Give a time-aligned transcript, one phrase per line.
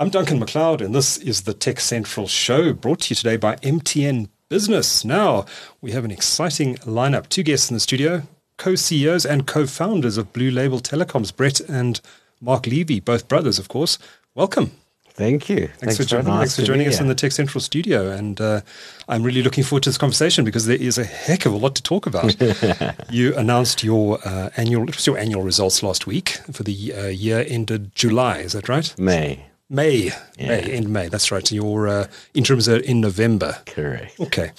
[0.00, 4.28] I'm Duncan McLeod, and this is the TechCentral Show brought to you today by MTN
[4.48, 5.04] Business.
[5.04, 5.44] Now,
[5.80, 7.28] we have an exciting lineup.
[7.28, 8.22] Two guests in the studio,
[8.58, 12.00] co CEOs and co founders of Blue Label Telecoms, Brett and
[12.40, 13.98] Mark Levy, both brothers, of course.
[14.36, 14.70] Welcome.
[15.14, 15.66] Thank you.
[15.66, 18.08] Thanks, thanks for, jo- nice thanks for joining us in the TechCentral studio.
[18.12, 18.60] And uh,
[19.08, 21.74] I'm really looking forward to this conversation because there is a heck of a lot
[21.74, 22.36] to talk about.
[23.10, 27.96] you announced your uh, annual your annual results last week for the uh, year ended
[27.96, 28.38] July.
[28.38, 28.96] Is that right?
[28.96, 29.44] May.
[29.70, 30.48] May, yeah.
[30.48, 31.08] May, end May.
[31.08, 31.50] That's right.
[31.52, 33.58] Your uh, interims are in November.
[33.66, 34.18] Correct.
[34.18, 34.52] Okay.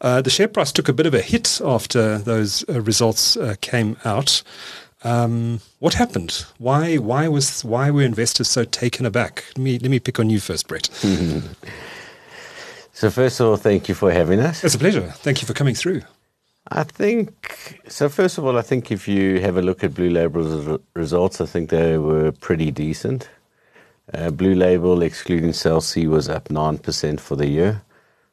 [0.00, 3.54] Uh, the share price took a bit of a hit after those uh, results uh,
[3.60, 4.42] came out.
[5.04, 6.44] Um, what happened?
[6.58, 6.96] Why?
[6.96, 7.64] Why was?
[7.64, 9.44] Why were investors so taken aback?
[9.56, 10.86] Let me let me pick on you first, Brett.
[12.92, 14.64] so first of all, thank you for having us.
[14.64, 15.02] It's a pleasure.
[15.02, 16.02] Thank you for coming through.
[16.68, 18.08] I think so.
[18.08, 21.46] First of all, I think if you have a look at Blue Label's results, I
[21.46, 23.28] think they were pretty decent.
[24.12, 27.82] Uh, Blue Label, excluding Cell was up 9% for the year.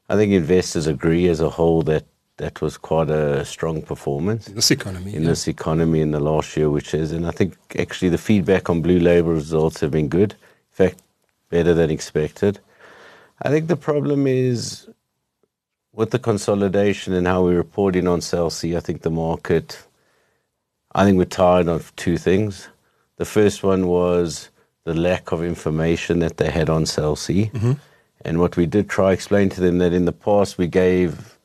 [0.09, 2.05] I think investors agree as a whole that
[2.37, 4.47] that was quite a strong performance.
[4.47, 5.13] In this economy.
[5.13, 5.29] In yeah.
[5.29, 7.11] this economy in the last year, which is.
[7.11, 10.31] And I think actually the feedback on Blue Label results have been good.
[10.31, 11.01] In fact,
[11.49, 12.59] better than expected.
[13.41, 14.89] I think the problem is
[15.93, 19.85] with the consolidation and how we're reporting on Cell I think the market,
[20.93, 22.69] I think we're tired of two things.
[23.17, 24.48] The first one was
[24.85, 27.51] the lack of information that they had on Cell C.
[27.53, 27.73] Mm-hmm.
[28.25, 31.37] And what we did try explain to them that in the past we gave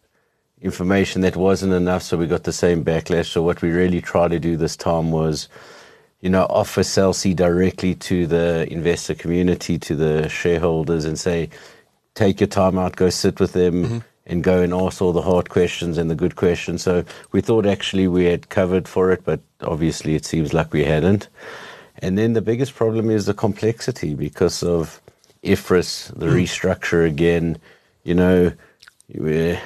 [0.60, 3.26] information that wasn't enough, so we got the same backlash.
[3.26, 5.48] So what we really tried to do this time was,
[6.20, 11.50] you know, offer Cell C directly to the investor community, to the shareholders, and say,
[12.14, 13.84] take your time out, go sit with them.
[13.84, 13.98] Mm-hmm.
[14.26, 16.82] And go and ask all the hard questions and the good questions.
[16.82, 20.82] So we thought actually we had covered for it, but obviously it seems like we
[20.82, 21.28] hadn't.
[22.04, 25.00] And then the biggest problem is the complexity because of
[25.42, 26.34] IFRS, the mm.
[26.34, 27.56] restructure again.
[28.02, 28.52] You know,
[29.14, 29.58] we're,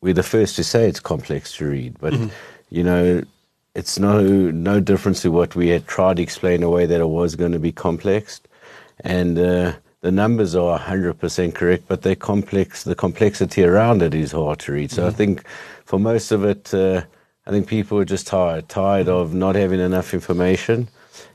[0.00, 2.34] we're the first to say it's complex to read, but, mm-hmm.
[2.70, 3.22] you know,
[3.76, 7.36] it's no, no difference to what we had tried to explain away that it was
[7.36, 8.40] going to be complex.
[9.04, 14.32] And uh, the numbers are 100% correct, but they complex, the complexity around it is
[14.32, 14.90] hard to read.
[14.90, 15.14] So mm-hmm.
[15.14, 15.46] I think
[15.84, 17.02] for most of it, uh,
[17.46, 20.88] I think people are just tired, tired of not having enough information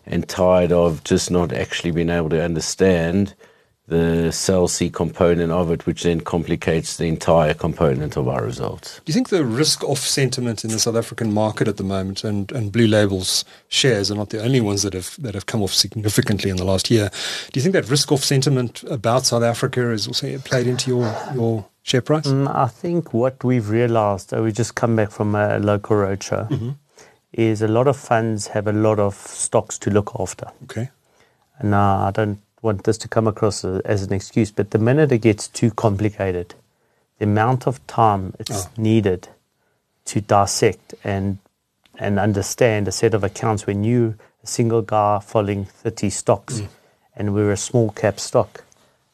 [0.05, 3.33] and tired of just not actually being able to understand
[3.87, 9.01] the Cell C component of it, which then complicates the entire component of our results.
[9.03, 12.23] Do you think the risk off sentiment in the South African market at the moment
[12.23, 15.61] and, and Blue Label's shares are not the only ones that have that have come
[15.61, 17.09] off significantly in the last year?
[17.51, 21.15] Do you think that risk off sentiment about South Africa is also played into your
[21.35, 22.27] your share price?
[22.27, 26.49] Mm, I think what we've realized, uh, we just come back from a local roadshow.
[26.49, 26.69] Mm-hmm
[27.33, 30.47] is a lot of funds have a lot of stocks to look after.
[30.63, 30.89] Okay.
[31.59, 35.11] And uh, I don't want this to come across as an excuse, but the minute
[35.11, 36.55] it gets too complicated,
[37.19, 38.69] the amount of time it's oh.
[38.77, 39.29] needed
[40.05, 41.37] to dissect and
[41.99, 46.67] and understand a set of accounts when you a single guy following 30 stocks mm.
[47.15, 48.63] and we're a small cap stock.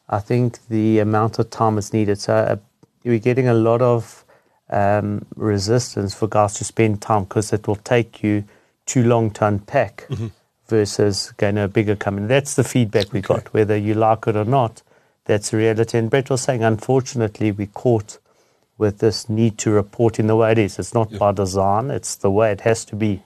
[0.08, 2.18] I think the amount of time is needed.
[2.18, 2.56] So uh,
[3.04, 4.24] we're getting a lot of
[4.70, 8.44] um, resistance for guys to spend time because it will take you
[8.86, 10.28] too long to unpack mm-hmm.
[10.68, 12.26] versus going to a bigger company.
[12.26, 13.34] That's the feedback we okay.
[13.34, 14.82] got, whether you like it or not.
[15.24, 15.98] That's the reality.
[15.98, 18.18] And Brett was saying, unfortunately, we caught
[18.78, 20.78] with this need to report in the way it is.
[20.78, 21.18] It's not yeah.
[21.18, 23.22] by design, it's the way it has to be.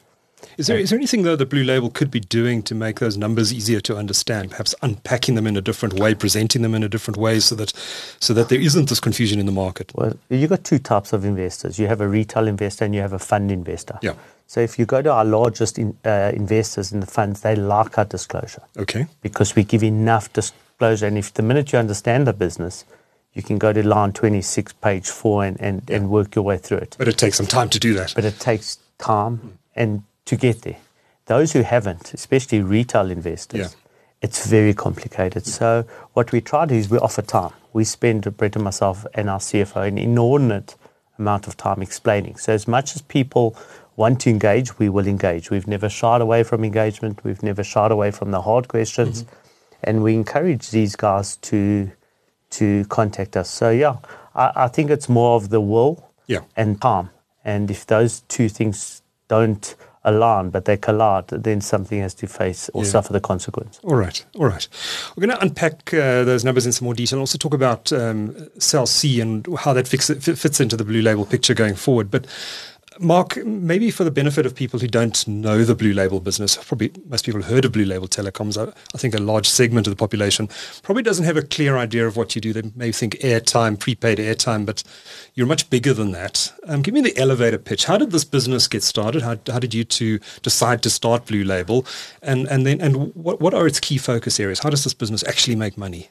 [0.56, 3.16] Is there, is there anything, though, that Blue Label could be doing to make those
[3.16, 4.50] numbers easier to understand?
[4.50, 7.72] Perhaps unpacking them in a different way, presenting them in a different way so that,
[8.21, 9.93] so that there isn't this confusion in the market?
[9.94, 11.78] Well, you've got two types of investors.
[11.78, 13.99] You have a retail investor and you have a fund investor.
[14.03, 14.15] Yeah.
[14.47, 17.99] So if you go to our largest in, uh, investors in the funds, they like
[17.99, 18.62] our disclosure.
[18.77, 19.06] Okay.
[19.22, 21.06] Because we give enough disclosure.
[21.06, 22.84] And if the minute you understand the business,
[23.33, 25.97] you can go to line 26, page 4, and, and, yeah.
[25.97, 26.97] and work your way through it.
[26.99, 28.12] But it takes some time to do that.
[28.15, 29.59] But it takes time.
[29.74, 30.78] And to get there.
[31.26, 33.91] Those who haven't, especially retail investors, yeah.
[34.21, 35.47] it's very complicated.
[35.47, 37.53] So what we try to do is we offer time.
[37.72, 40.76] We spend, Brett and myself and our CFO, an inordinate
[41.18, 42.36] amount of time explaining.
[42.36, 43.56] So as much as people
[43.97, 45.50] want to engage, we will engage.
[45.50, 47.24] We've never shied away from engagement.
[47.24, 49.22] We've never shied away from the hard questions.
[49.22, 49.34] Mm-hmm.
[49.84, 51.91] And we encourage these guys to
[52.50, 53.50] to contact us.
[53.50, 53.97] So yeah,
[54.34, 56.41] I, I think it's more of the will yeah.
[56.56, 57.10] and time.
[57.44, 59.74] And if those two things don't
[60.04, 62.91] align, but they collide, then something has to face or yeah.
[62.91, 63.80] suffer the consequence.
[63.83, 64.68] All right, all right.
[65.16, 67.92] We're going to unpack uh, those numbers in some more detail and also talk about
[67.92, 72.10] um, Cell C and how that fix, fits into the Blue Label picture going forward.
[72.10, 72.27] But
[73.00, 76.92] Mark, maybe for the benefit of people who don't know the Blue Label business, probably
[77.06, 78.56] most people heard of Blue Label Telecoms.
[78.56, 80.48] I, I, think a large segment of the population
[80.82, 82.52] probably doesn't have a clear idea of what you do.
[82.52, 84.84] They may think airtime, prepaid airtime, but
[85.34, 86.52] you're much bigger than that.
[86.68, 87.86] Um, give me the elevator pitch.
[87.86, 89.22] How did this business get started?
[89.22, 91.84] How, how did you two decide to start Blue Label?
[92.22, 94.60] And, and then and what, what are its key focus areas?
[94.60, 96.10] How does this business actually make money?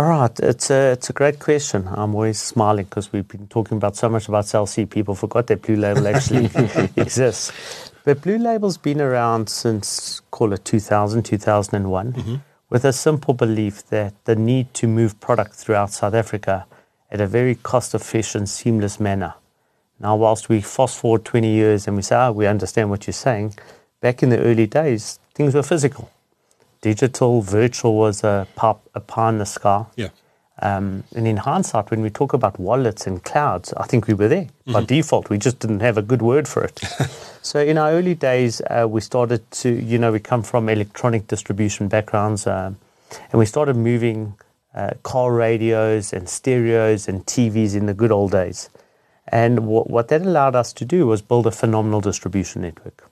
[0.00, 1.86] All right, it's a it's a great question.
[1.86, 4.86] I'm always smiling because we've been talking about so much about Cell C.
[4.86, 6.46] People forgot that Blue Label actually
[6.96, 7.52] exists.
[8.06, 12.36] But Blue Label's been around since call it 2000, 2001, mm-hmm.
[12.70, 16.64] with a simple belief that the need to move product throughout South Africa
[17.10, 19.34] at a very cost efficient, seamless manner.
[19.98, 23.12] Now, whilst we fast forward 20 years and we say, oh, we understand what you're
[23.12, 23.52] saying,
[24.00, 26.10] back in the early days, things were physical
[26.80, 29.84] digital, virtual was a pop a pie in the sky.
[29.96, 30.08] Yeah.
[30.62, 34.28] Um, and in hindsight, when we talk about wallets and clouds, I think we were
[34.28, 34.72] there mm-hmm.
[34.72, 35.30] by default.
[35.30, 36.78] We just didn't have a good word for it.
[37.42, 41.28] so in our early days, uh, we started to, you know, we come from electronic
[41.28, 42.72] distribution backgrounds, uh,
[43.32, 44.34] and we started moving
[44.74, 48.68] uh, car radios and stereos and TVs in the good old days.
[49.28, 53.09] And w- what that allowed us to do was build a phenomenal distribution network.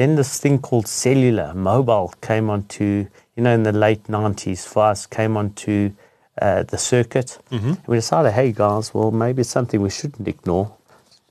[0.00, 3.06] Then this thing called cellular, mobile, came onto,
[3.36, 5.92] you know, in the late 90s for us, came onto
[6.40, 7.36] uh, the circuit.
[7.50, 7.74] Mm-hmm.
[7.86, 10.74] we decided, hey guys, well, maybe it's something we shouldn't ignore.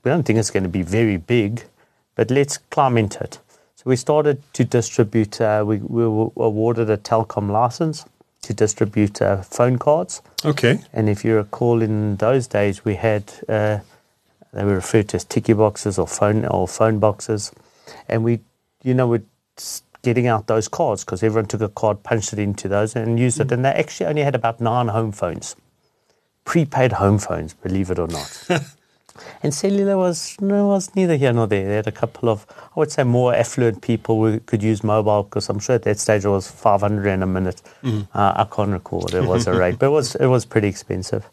[0.04, 1.64] We don't think it's going to be very big,
[2.14, 3.40] but let's climb into it.
[3.74, 8.04] So we started to distribute, uh, we, we, were awarded a telecom license
[8.42, 10.22] to distribute uh, phone cards.
[10.44, 10.78] Okay.
[10.92, 13.80] And if you recall, in those days, we had, uh,
[14.52, 17.50] they were referred to as tickey boxes or phone, or phone boxes.
[18.08, 18.38] And we
[18.82, 19.22] you know, we're
[20.02, 23.38] getting out those cards because everyone took a card, punched it into those, and used
[23.38, 23.42] mm.
[23.42, 23.52] it.
[23.52, 25.56] And they actually only had about nine home phones,
[26.44, 28.48] prepaid home phones, believe it or not.
[29.42, 31.68] and cellular was no, was neither here nor there.
[31.68, 35.24] They had a couple of, I would say, more affluent people who could use mobile
[35.24, 37.62] because I'm sure at that stage it was 500 rand a minute.
[37.82, 38.08] Mm.
[38.14, 40.68] Uh, I can't recall what it was a rate, but it was it was pretty
[40.68, 41.28] expensive.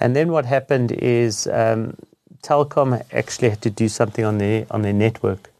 [0.00, 1.96] And then what happened is um,
[2.42, 5.50] Telkom actually had to do something on their on their network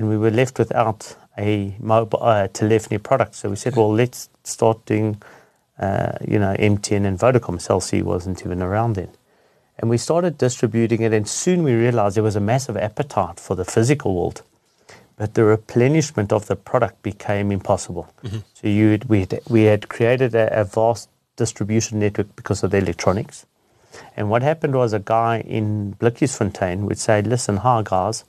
[0.00, 3.34] and we were left without a mobile uh, telephony product.
[3.34, 5.20] So we said, well, let's start doing,
[5.78, 7.60] uh, you know, MTN and Vodacom.
[7.60, 9.10] Cell C wasn't even around then.
[9.76, 13.54] And we started distributing it, and soon we realized there was a massive appetite for
[13.54, 14.40] the physical world.
[15.18, 18.10] But the replenishment of the product became impossible.
[18.24, 18.38] Mm-hmm.
[18.54, 22.78] So you we, had, we had created a, a vast distribution network because of the
[22.78, 23.44] electronics.
[24.16, 28.24] And what happened was a guy in Fontaine would say, listen, hi guys,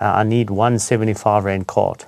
[0.00, 2.04] uh, I need one 75 Rand card.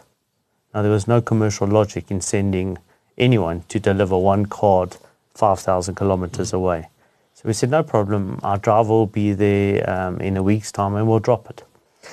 [0.74, 2.78] Now, there was no commercial logic in sending
[3.16, 4.96] anyone to deliver one card
[5.34, 6.88] 5,000 kilometers away.
[7.34, 10.96] So we said, no problem, our driver will be there um, in a week's time
[10.96, 11.62] and we'll drop it.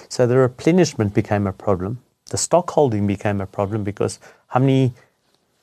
[0.10, 2.02] So the replenishment became a problem.
[2.30, 4.94] The stock holding became a problem because how many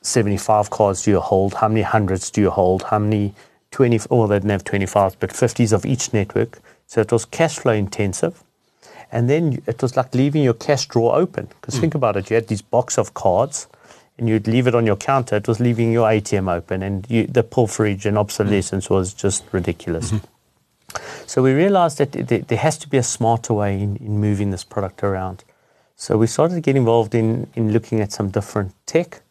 [0.02, 1.54] 75 cards do you hold?
[1.54, 2.82] How many hundreds do you hold?
[2.84, 3.34] How many
[3.70, 6.58] 20, well, they didn't have 25s, but 50s of each network.
[6.86, 8.42] So it was cash flow intensive.
[9.12, 11.48] And then it was like leaving your cash drawer open.
[11.60, 11.80] Because mm.
[11.80, 13.68] think about it, you had this box of cards
[14.18, 15.36] and you'd leave it on your counter.
[15.36, 18.90] It was leaving your ATM open, and you, the pilferage and obsolescence mm.
[18.90, 20.12] was just ridiculous.
[20.12, 20.26] Mm-hmm.
[21.26, 24.64] So we realized that there has to be a smarter way in, in moving this
[24.64, 25.44] product around.
[25.96, 29.22] So we started to get involved in, in looking at some different tech.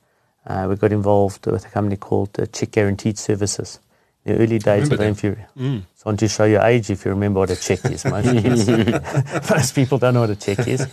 [0.48, 3.80] Uh, we got involved with a company called uh, Check Guaranteed Services
[4.24, 5.46] the early days of Infuri.
[5.58, 5.84] Mm.
[5.96, 8.06] So I want to show your age if you remember what a check is.
[8.06, 8.28] Most,
[9.50, 10.88] most people don't know what a check is.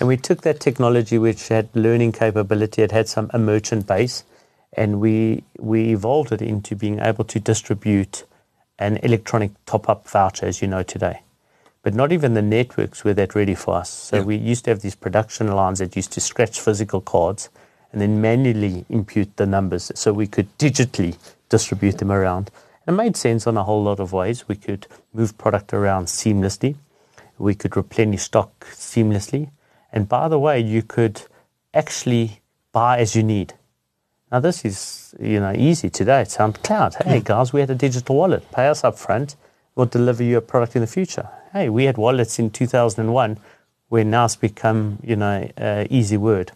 [0.00, 4.24] And we took that technology, which had learning capability, it had some a merchant base,
[4.72, 8.24] and we we evolved it into being able to distribute
[8.78, 11.20] an electronic top-up voucher, as you know today.
[11.82, 13.90] But not even the networks were that ready for us.
[13.90, 14.22] So yeah.
[14.22, 17.48] we used to have these production lines that used to scratch physical cards
[17.92, 21.16] and then manually impute the numbers so we could digitally
[21.48, 22.50] distribute them around.
[22.86, 24.48] It made sense on a whole lot of ways.
[24.48, 26.76] We could move product around seamlessly.
[27.38, 29.50] We could replenish stock seamlessly.
[29.92, 31.22] And by the way, you could
[31.74, 32.40] actually
[32.72, 33.54] buy as you need.
[34.32, 36.22] Now this is you know easy today.
[36.22, 36.94] It's on cloud.
[37.04, 38.50] Hey guys, we had a digital wallet.
[38.50, 39.36] Pay us up front.
[39.74, 41.28] We'll deliver you a product in the future.
[41.52, 43.38] Hey, we had wallets in 2001
[43.90, 46.52] where now it's become you know uh, easy word.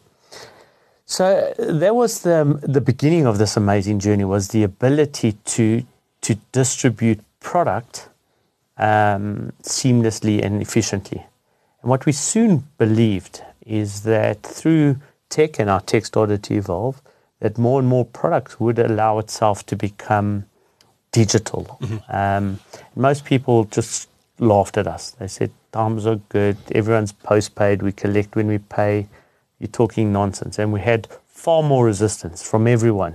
[1.04, 5.84] So that was the the beginning of this amazing journey was the ability to
[6.26, 8.08] to distribute product
[8.78, 11.24] um, seamlessly and efficiently.
[11.80, 14.96] And what we soon believed is that through
[15.28, 17.00] tech and our tech started to evolve,
[17.38, 20.46] that more and more products would allow itself to become
[21.12, 21.78] digital.
[21.80, 21.98] Mm-hmm.
[22.08, 22.58] Um,
[22.96, 24.08] most people just
[24.40, 25.12] laughed at us.
[25.12, 29.06] They said, times are good, everyone's postpaid, we collect when we pay.
[29.60, 30.58] You're talking nonsense.
[30.58, 33.14] And we had far more resistance from everyone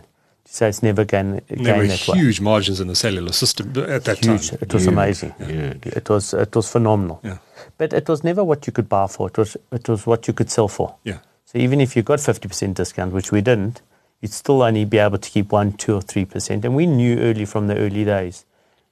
[0.51, 2.17] to say it's never going, And there were going that way.
[2.19, 3.67] huge margins in the cellular system
[3.97, 4.49] at that Huge.
[4.49, 4.59] time.
[4.61, 4.93] It was Huge.
[4.93, 5.33] amazing.
[5.39, 5.85] Huge.
[5.99, 7.19] It was it was phenomenal.
[7.23, 7.37] Yeah.
[7.77, 9.27] But it was never what you could buy for.
[9.31, 10.95] It was it was what you could sell for.
[11.03, 11.19] Yeah.
[11.45, 13.81] So even if you got fifty percent discount, which we didn't,
[14.21, 16.65] you'd still only be able to keep one, two, or three percent.
[16.65, 18.45] And we knew early from the early days,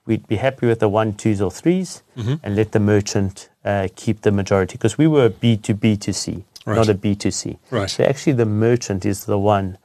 [0.05, 2.33] we'd be happy with the one, twos, or 3s Mm-hmm.
[2.43, 5.95] and let the merchant uh, keep the majority because we were a B to B
[5.97, 7.57] to C, not a B to C.
[7.71, 7.89] Right.
[7.89, 9.77] So actually, the merchant is the one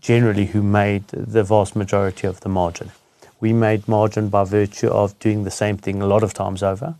[0.00, 2.90] generally who made the vast majority of the margin.
[3.40, 6.94] We made margin by virtue of doing the same thing a lot of times over,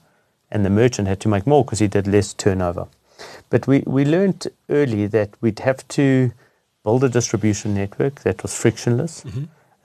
[0.50, 2.86] and the merchant had to make more because he did less turnover.
[3.50, 6.32] But we, we learned early that we'd have to
[6.84, 9.24] build a distribution network that was frictionless,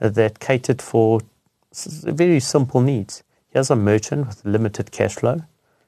[0.02, 1.22] uh, that catered for
[1.74, 3.24] very simple needs.
[3.50, 5.42] Here's a merchant with limited cash flow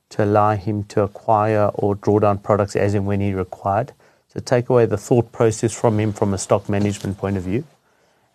[0.10, 3.94] to allow him to acquire or draw down products as and when he required.
[4.28, 7.64] So take away the thought process from him from a stock management point of view.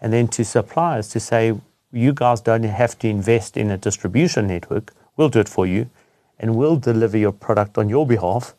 [0.01, 1.55] And then to suppliers to say,
[1.93, 4.93] you guys don't have to invest in a distribution network.
[5.17, 5.91] We'll do it for you.
[6.39, 8.55] And we'll deliver your product on your behalf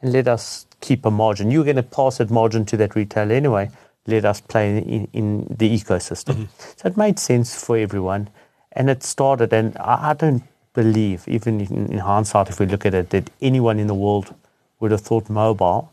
[0.00, 1.50] and let us keep a margin.
[1.50, 3.70] You're going to pass that margin to that retailer anyway.
[4.06, 6.34] Let us play in, in the ecosystem.
[6.34, 6.72] Mm-hmm.
[6.76, 8.30] So it made sense for everyone.
[8.72, 12.86] And it started, and I, I don't believe, even in, in hindsight, if we look
[12.86, 14.34] at it, that anyone in the world
[14.78, 15.92] would have thought mobile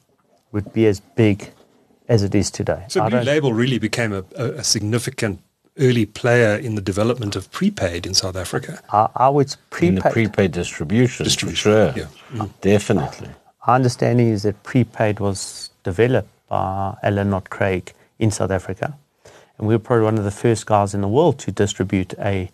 [0.56, 1.52] would be as big
[2.08, 2.86] as it is today.
[2.88, 5.40] So I Blue Label really became a, a, a significant
[5.78, 8.80] early player in the development of prepaid in South Africa.
[8.92, 10.14] I, I would In the prepaid.
[10.14, 11.94] prepaid distribution, Distribution, for sure.
[12.02, 12.10] yeah.
[12.10, 12.42] Mm-hmm.
[12.42, 12.52] Mm-hmm.
[12.62, 13.30] Definitely.
[13.68, 18.88] Our understanding is that prepaid was developed by Alan Knott-Craig in South Africa.
[19.58, 22.50] And we were probably one of the first guys in the world to distribute a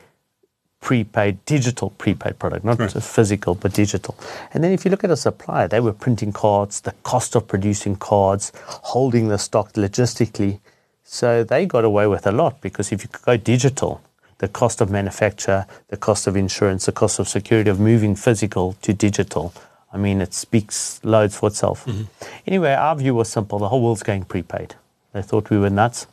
[0.81, 2.91] prepaid, digital prepaid product, not Right.
[2.91, 4.15] physical, but digital.
[4.53, 7.47] And then if you look at a supplier, they were printing cards, the cost of
[7.47, 10.59] producing cards, holding the stock logistically.
[11.03, 14.01] So they got away with a lot because if you could go digital,
[14.39, 18.75] the cost of manufacture, the cost of insurance, the cost of security of moving physical
[18.81, 19.53] to digital,
[19.93, 21.85] I mean, it speaks loads for itself.
[21.85, 22.03] Mm-hmm.
[22.47, 24.75] Anyway, our view was simple the whole world's going prepaid.
[25.13, 26.07] They thought we were nuts.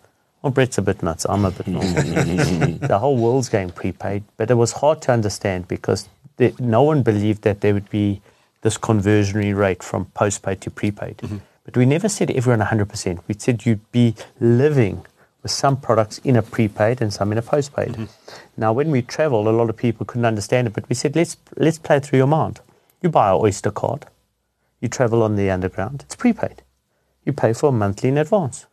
[0.49, 1.27] Well, Brett's a bit nuts.
[1.29, 1.93] I'm a bit normal.
[2.79, 6.09] the whole world's going prepaid, but it was hard to understand because
[6.59, 8.23] no one believed that there would be
[8.63, 11.19] this conversionary rate from postpaid to prepaid.
[11.19, 11.37] Mm-hmm.
[11.67, 13.21] But we never said everyone 100%.
[13.29, 15.05] We said you'd be living
[15.43, 17.91] with some products in a prepaid and some in a postpaid.
[17.91, 18.05] Mm-hmm.
[18.57, 21.37] Now, when we traveled, a lot of people couldn't understand it, but we said, let's,
[21.59, 22.61] let's play through your mind.
[23.03, 24.07] You buy an Oyster card,
[24.81, 26.63] you travel on the underground, it's prepaid.
[27.27, 28.65] You pay for a monthly in advance.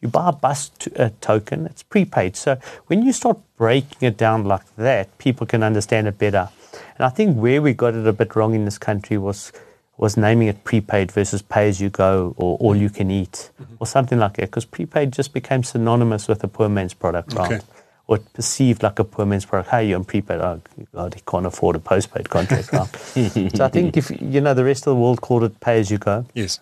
[0.00, 2.36] You buy a bus to, uh, token, it's prepaid.
[2.36, 6.48] So when you start breaking it down like that, people can understand it better.
[6.96, 9.52] And I think where we got it a bit wrong in this country was
[9.96, 13.50] was naming it prepaid versus pay as you go or all you can eat
[13.80, 14.42] or something like that.
[14.42, 17.54] Because prepaid just became synonymous with a poor man's product, right?
[17.54, 17.64] Okay.
[18.06, 19.70] Or perceived like a poor man's product.
[19.70, 20.40] Hey, you're on prepaid.
[20.40, 20.60] Oh,
[20.94, 22.86] God, he can't afford a postpaid contract, right?
[23.56, 25.90] so I think if you know the rest of the world called it pay as
[25.90, 26.60] you go, Yes.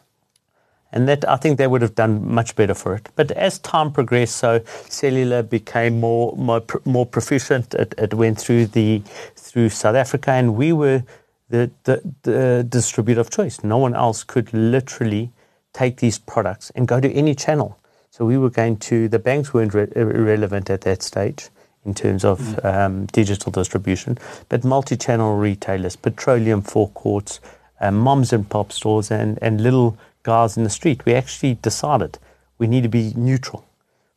[0.92, 3.08] And that I think they would have done much better for it.
[3.16, 7.74] But as time progressed, so cellular became more more, more proficient.
[7.74, 9.02] It, it went through the
[9.34, 11.02] through South Africa, and we were
[11.50, 13.62] the, the the distributor of choice.
[13.62, 15.32] No one else could literally
[15.72, 17.78] take these products and go to any channel.
[18.10, 21.50] So we were going to the banks weren't re- irrelevant at that stage
[21.84, 27.40] in terms of um, digital distribution, but multi-channel retailers, petroleum forecourts,
[27.80, 31.06] uh, moms and pop stores, and, and little guys in the street.
[31.06, 32.18] We actually decided
[32.58, 33.64] we need to be neutral.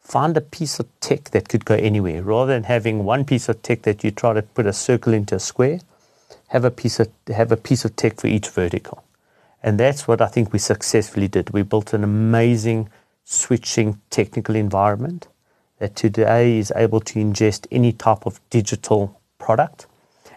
[0.01, 3.61] Find a piece of tech that could go anywhere, rather than having one piece of
[3.61, 5.79] tech that you try to put a circle into a square.
[6.47, 9.03] Have a piece of have a piece of tech for each vertical,
[9.61, 11.51] and that's what I think we successfully did.
[11.51, 12.89] We built an amazing
[13.23, 15.27] switching technical environment
[15.77, 19.01] that today is able to ingest any type of digital
[19.37, 19.85] product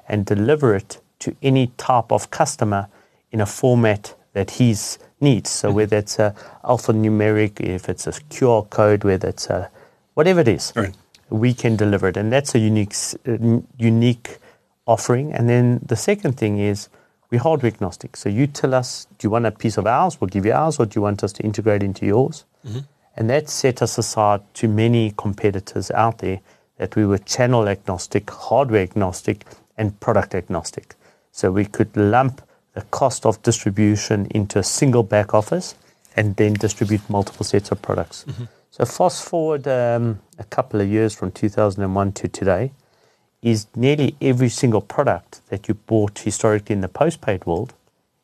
[0.06, 2.88] and deliver it to any type of customer
[3.30, 5.50] in a format that his needs.
[5.50, 6.34] So whether it's a
[6.64, 9.70] alphanumeric, if it's a QR code, whether it's a
[10.14, 10.94] whatever it is, Right.
[11.30, 12.94] we can deliver it, and that's a unique
[13.28, 14.38] uh, unique
[14.86, 15.32] offering.
[15.32, 16.88] And then the second thing is
[17.30, 18.16] we're hardware agnostic.
[18.16, 20.20] So you tell us, do you want a piece of ours?
[20.20, 22.44] We'll give you ours, or do you want us to integrate into yours?
[23.16, 26.40] And that set us aside to many competitors out there
[26.78, 29.44] that we were channel agnostic, hardware agnostic,
[29.76, 30.94] and product agnostic.
[31.30, 32.40] So we could lump
[32.74, 35.74] the cost of distribution into a single back office
[36.16, 38.24] and then distribute multiple sets of products.
[38.70, 42.72] So fast forward um, a couple of years from 2001 to today,
[43.42, 47.74] is nearly every single product that you bought historically in the postpaid world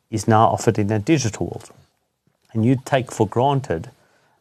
[0.09, 1.69] is now offered in the digital world.
[2.53, 3.91] And you take for granted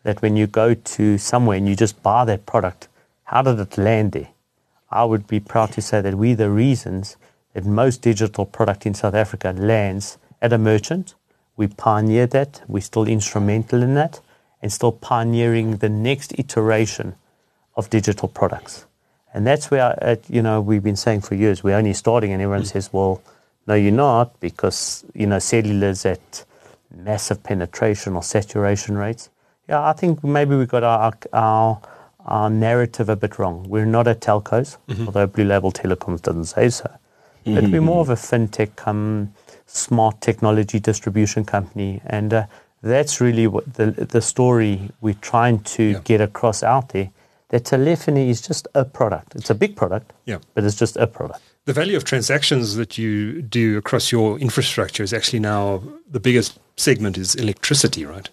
[0.04, 2.88] that when you go to somewhere and you just buy that product,
[3.24, 4.28] how did it land there?
[4.90, 7.16] I would be proud to say that we're the reasons
[7.58, 11.14] that most digital product in South Africa lands at a merchant.
[11.56, 12.62] We pioneered that.
[12.68, 14.20] We're still instrumental in that
[14.62, 17.16] and still pioneering the next iteration
[17.76, 18.86] of digital products.
[19.34, 22.40] And that's where, uh, you know, we've been saying for years, we're only starting and
[22.40, 23.20] everyone says, well,
[23.66, 26.44] no, you're not because, you know, cellular's at
[26.94, 29.30] massive penetration or saturation rates.
[29.68, 31.80] Yeah, I think maybe we got our, our,
[32.24, 33.66] our narrative a bit wrong.
[33.68, 35.06] We're not at telcos, mm-hmm.
[35.06, 36.88] although Blue Label Telecoms doesn't say so.
[37.48, 37.60] Mm-hmm.
[37.60, 39.32] But we're more of a fintech, um,
[39.66, 42.00] smart technology distribution company.
[42.06, 42.46] And uh,
[42.82, 46.00] that's really what the, the story we're trying to yeah.
[46.04, 47.10] get across out there.
[47.50, 49.34] That telephony is just a product.
[49.34, 50.38] It's a big product, yeah.
[50.54, 51.40] but it's just a product.
[51.64, 56.58] The value of transactions that you do across your infrastructure is actually now the biggest
[56.76, 58.28] segment is electricity, right?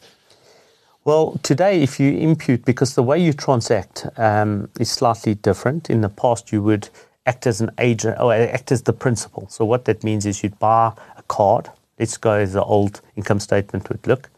[1.06, 5.90] Well, today, if you impute, because the way you transact um, is slightly different.
[5.90, 6.90] In the past, you would
[7.25, 9.48] act as an agent or act as the principal.
[9.50, 11.70] So, what that means is you'd buy a card.
[12.00, 14.29] Let's go as the old income statement would look.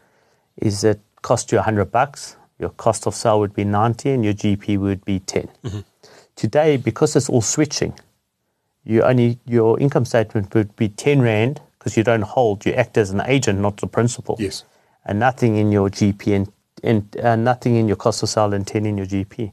[0.56, 2.36] Is it cost you 100 bucks?
[2.58, 5.48] Your cost of sale would be 90 and your GP would be 10.
[5.64, 5.80] Mm-hmm.
[6.34, 7.94] Today, because it's all switching,
[8.84, 12.64] you only your income statement would be 10 rand because you don't hold.
[12.64, 14.36] You act as an agent, not the principal.
[14.38, 14.64] Yes.
[15.04, 16.52] And nothing in your GP and
[16.82, 19.52] and uh, nothing in your cost of sale and 10 in your GP.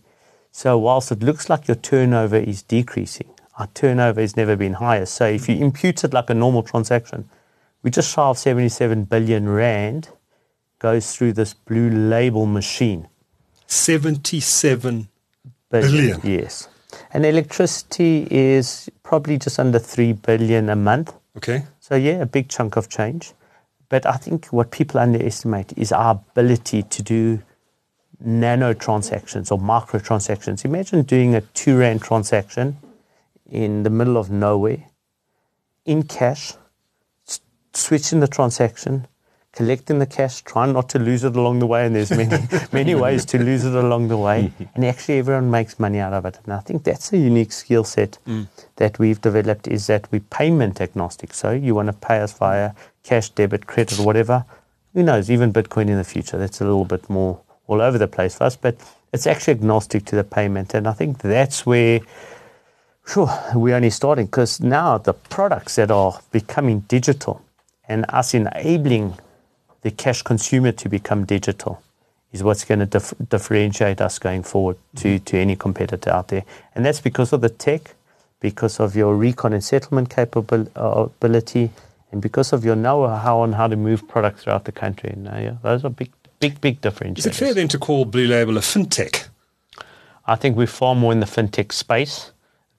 [0.58, 3.28] So whilst it looks like your turnover is decreasing,
[3.60, 5.06] our turnover has never been higher.
[5.06, 7.28] So if you impute it like a normal transaction,
[7.84, 10.08] we just shy of 77 billion rand
[10.80, 13.10] goes through this Blue Label machine.
[13.68, 15.10] 77
[15.70, 15.92] billion.
[15.92, 16.22] billion.
[16.24, 16.70] Yes.
[17.12, 21.14] And electricity is probably just under 3 billion a month.
[21.36, 21.66] Okay.
[21.82, 23.34] So yeah, a big chunk of change.
[23.90, 27.44] But I think what people underestimate is our ability to do
[28.20, 30.66] nano transactions or micro transactions.
[30.66, 32.78] Imagine doing a two rand transaction
[33.50, 34.86] in the middle of nowhere
[35.86, 36.54] in cash,
[37.74, 39.08] switching the transaction,
[39.52, 41.86] collecting the cash, trying not to lose it along the way.
[41.86, 42.38] And there's many,
[42.74, 44.52] many ways to lose it along the way.
[44.74, 46.40] And actually, everyone makes money out of it.
[46.44, 48.48] And I think that's a unique skill set mm.
[48.78, 51.34] that we've developed is that we payment agnostic.
[51.34, 52.72] So you want to pay us via
[53.04, 54.46] cash, debit, credit, whatever.
[54.94, 55.30] Who knows?
[55.30, 58.46] Even Bitcoin in the future, that's a little bit more all over the place for
[58.46, 58.56] us.
[58.56, 58.76] But
[59.14, 60.74] it's actually agnostic to the payment.
[60.74, 62.02] And I think that's where,
[63.08, 67.42] sure, we're only starting because now the products that are becoming digital
[67.88, 69.14] and us enabling
[69.82, 71.82] the cash consumer to become digital
[72.32, 75.24] is what's going to dif- differentiate us going forward to, mm-hmm.
[75.24, 76.44] to any competitor out there.
[76.74, 77.96] And that's because of the tech,
[78.42, 81.70] because of your recon and settlement capability,
[82.12, 85.12] and because of your know-how on how to move products throughout the country.
[85.12, 87.26] And, uh, yeah, those are big, big, big differences.
[87.26, 89.28] Is it fair then to call Blue Label a fintech?
[90.28, 92.32] I think we're far more in the fintech space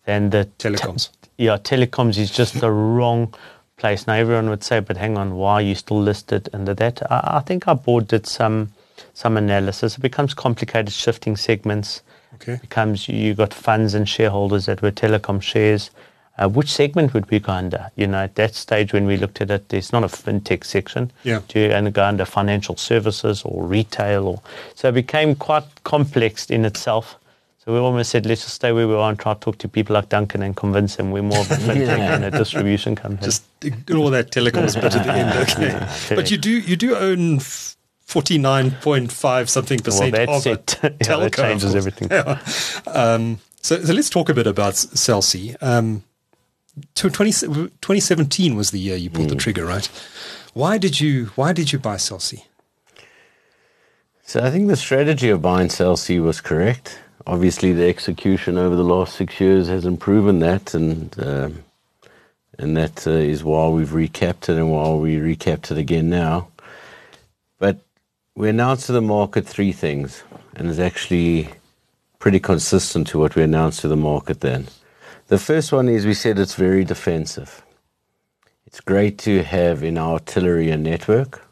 [0.05, 1.11] than the telecoms.
[1.23, 3.35] Te- yeah, telecoms is just the wrong
[3.77, 4.07] place.
[4.07, 7.37] Now everyone would say, "But hang on, why are you still listed under that?" I,
[7.39, 8.73] I think our board did some
[9.15, 9.97] some analysis.
[9.97, 12.03] It becomes complicated, shifting segments.
[12.35, 12.55] Okay.
[12.55, 15.91] It becomes you got funds and shareholders that were telecom shares
[16.39, 17.91] uh, which segment would we go under?
[17.97, 21.11] You know, at that stage when we looked at it, there's not a fintech section.
[21.25, 21.41] Yeah.
[21.49, 24.27] Do you go under financial services or retail?
[24.27, 24.43] Or
[24.75, 27.19] so it became quite complex in itself.
[27.65, 29.69] So we almost said, let's just stay where we are and try to talk to
[29.69, 32.15] people like Duncan and convince them we're more of a fintech yeah.
[32.15, 33.25] and a distribution company.
[33.25, 35.73] Just ignore that telecoms bit at the end, okay?
[35.73, 37.41] Yeah, but you do you do own.
[38.07, 40.79] 49.5 something percent well, of it.
[40.83, 42.07] yeah, that changes everything.
[42.09, 42.39] Yeah.
[42.87, 45.57] Um, so, so let's talk a bit about Cell C.
[45.61, 46.05] Um,
[46.95, 49.31] 20, 2017 was the year you pulled mm.
[49.31, 49.39] the hmm.
[49.39, 49.89] trigger, right?
[50.53, 52.45] Why did you Why did you buy Cell C?
[54.23, 56.99] So I think the strategy of buying Cell C was correct.
[57.27, 61.65] Obviously, the execution over the last six years hasn't proven that, and um,
[62.59, 66.49] and that uh, is why we've recapped it and why we recapped it again now.
[67.59, 67.81] But
[68.35, 71.51] we announced to the market three things, and it's actually
[72.19, 74.67] pretty consistent to what we announced to the market then.
[75.29, 77.65] The first one is we said it's very defensive.
[78.65, 81.43] It's great to have in our artillery a network.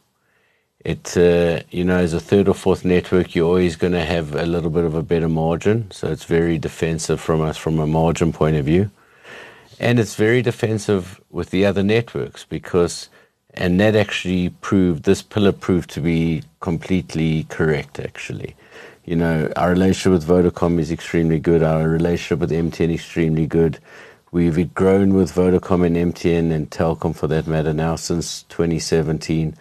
[0.85, 4.37] It, uh, you know, as a third or fourth network, you're always going to have
[4.37, 5.91] a little bit of a better margin.
[5.91, 8.93] So it's very defensive from us from a margin point of view.
[9.81, 13.09] And it's very defensive with the other networks because,
[13.55, 18.55] and that actually proved, this pillar proved to be completely correct, actually
[19.05, 21.63] you know, our relationship with Vodacom is extremely good.
[21.63, 23.79] Our relationship with MTN is extremely good.
[24.31, 29.55] We've grown with Vodacom and MTN and Telkom for that matter now since 2017.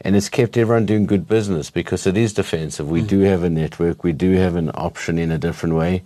[0.00, 2.90] And it's kept everyone doing good business because it is defensive.
[2.90, 3.06] We mm.
[3.06, 6.02] do have a network, we do have an option in a different way,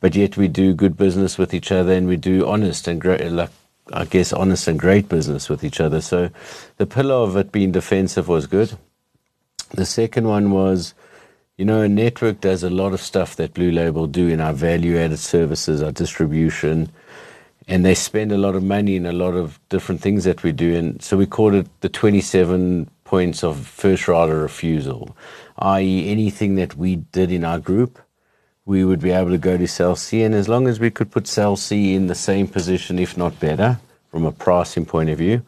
[0.00, 3.24] but yet we do good business with each other and we do honest and great,
[3.30, 3.50] like,
[3.92, 6.00] I guess, honest and great business with each other.
[6.00, 6.30] So
[6.76, 8.76] the pillar of it being defensive was good.
[9.70, 10.94] The second one was,
[11.60, 14.54] you know, a network does a lot of stuff that Blue Label do in our
[14.54, 16.90] value added services, our distribution,
[17.68, 20.52] and they spend a lot of money in a lot of different things that we
[20.52, 20.74] do.
[20.74, 25.14] And so we called it the 27 points of first right of refusal,
[25.58, 27.98] i.e., anything that we did in our group,
[28.64, 30.22] we would be able to go to Cell C.
[30.22, 33.38] And as long as we could put Cell C in the same position, if not
[33.38, 33.78] better,
[34.10, 35.42] from a pricing point of view,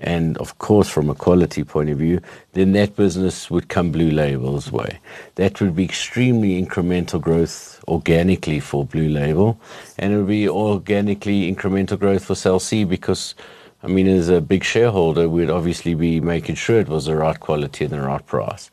[0.00, 2.20] and of course from a quality point of view,
[2.52, 4.98] then that business would come Blue Label's way.
[5.36, 9.60] That would be extremely incremental growth organically for Blue Label,
[9.98, 13.34] and it would be organically incremental growth for Cell C because,
[13.82, 17.38] I mean, as a big shareholder, we'd obviously be making sure it was the right
[17.38, 18.70] quality and the right price.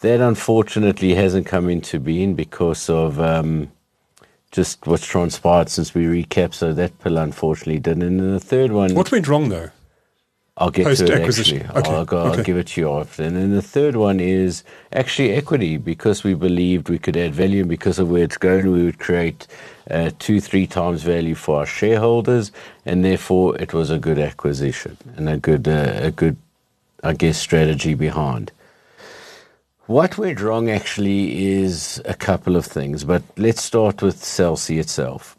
[0.00, 3.20] That unfortunately hasn't come into being because of.
[3.20, 3.72] Um,
[4.50, 8.02] just what's transpired since we recapped, so that pill unfortunately didn't.
[8.02, 8.94] And the third one.
[8.94, 9.70] What went wrong though?
[10.60, 11.60] I'll get to it actually.
[11.62, 11.90] Okay.
[11.92, 12.38] I'll, go, okay.
[12.38, 13.22] I'll, give it to you after.
[13.22, 17.60] And then the third one is actually equity because we believed we could add value
[17.60, 19.46] and because of where it's going, we would create
[19.88, 22.50] uh, two, three times value for our shareholders,
[22.84, 26.36] and therefore it was a good acquisition and a good, uh, a good,
[27.04, 28.50] I guess, strategy behind.
[29.86, 34.78] What went wrong actually is a couple of things, but let's start with Cell C
[34.78, 35.38] itself.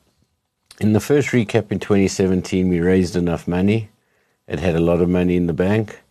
[0.80, 3.90] In the first recap in 2017, we raised enough money
[4.50, 6.02] it had a lot of money in the bank.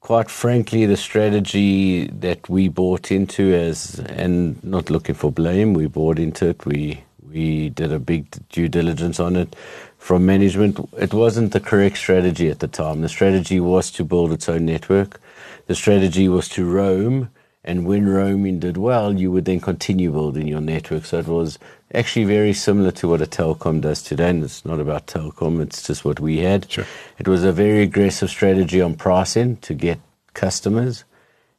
[0.00, 5.86] Quite frankly, the strategy that we bought into as, and not looking for blame, we
[5.86, 6.66] bought into it.
[6.66, 9.54] We we did a big due diligence on it
[9.98, 10.80] from management.
[10.98, 13.02] It wasn't the correct strategy at the time.
[13.02, 15.20] The strategy was to build its own network.
[15.66, 17.30] The strategy was to roam
[17.62, 21.04] and when roaming did well, you would then continue building your network.
[21.04, 21.58] So it was
[21.94, 24.30] actually very similar to what a Telkom does today.
[24.30, 26.70] And it's not about Telkom, it's just what we had.
[26.70, 26.86] Sure.
[27.18, 30.00] It was a very aggressive strategy on pricing to get
[30.32, 31.04] customers.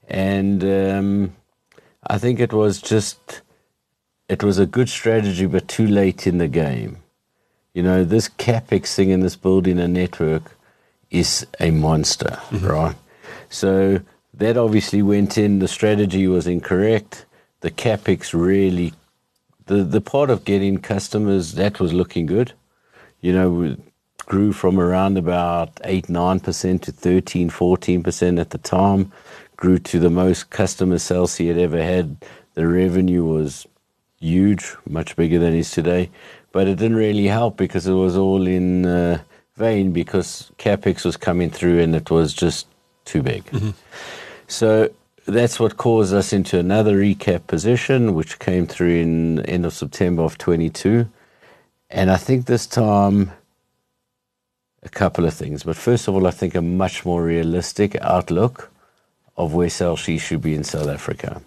[0.07, 1.35] And um,
[2.07, 3.41] I think it was just,
[4.27, 6.97] it was a good strategy, but too late in the game.
[7.73, 10.57] You know, this capex thing and this building a network
[11.11, 12.65] is a monster, mm-hmm.
[12.65, 12.95] right?
[13.49, 14.01] So
[14.41, 15.59] that obviously went in.
[15.59, 17.25] The strategy was incorrect.
[17.59, 18.91] The capex really,
[19.67, 22.53] the the part of getting customers that was looking good.
[23.21, 23.77] You know,
[24.25, 29.11] grew from around about eight nine percent to 13, 14 percent at the time.
[29.57, 32.17] Grew to the most customer sales he had ever had.
[32.55, 33.67] The revenue was
[34.19, 36.09] huge, much bigger than it is today.
[36.51, 39.21] But it didn't really help because it was all in uh,
[39.55, 42.65] vain because capex was coming through and it was just
[43.05, 43.45] too big.
[43.45, 43.69] Mm-hmm.
[44.51, 44.89] So
[45.25, 50.23] that's what caused us into another recap position, which came through in end of September
[50.23, 51.09] of 22.
[51.89, 53.31] And I think this time,
[54.83, 55.63] a couple of things.
[55.63, 58.69] But first of all, I think a much more realistic outlook
[59.37, 61.41] of where Cell should be in South Africa.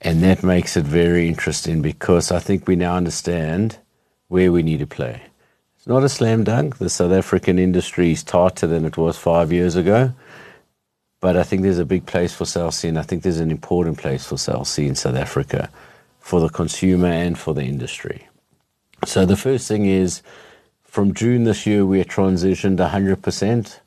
[0.00, 3.76] And that makes it very interesting because I think we now understand
[4.28, 5.20] where we need to play.
[5.76, 6.78] It's not a slam dunk.
[6.78, 10.14] The South African industry is tighter than it was five years ago.
[11.20, 13.98] But I think there's a big place for Cell and I think there's an important
[13.98, 15.70] place for Cell in South Africa
[16.18, 18.26] for the consumer and for the industry.
[19.04, 20.22] So the first thing is
[20.84, 23.78] from June this year, we transitioned 100%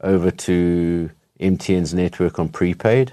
[0.00, 3.12] over to MTN's network on prepaid.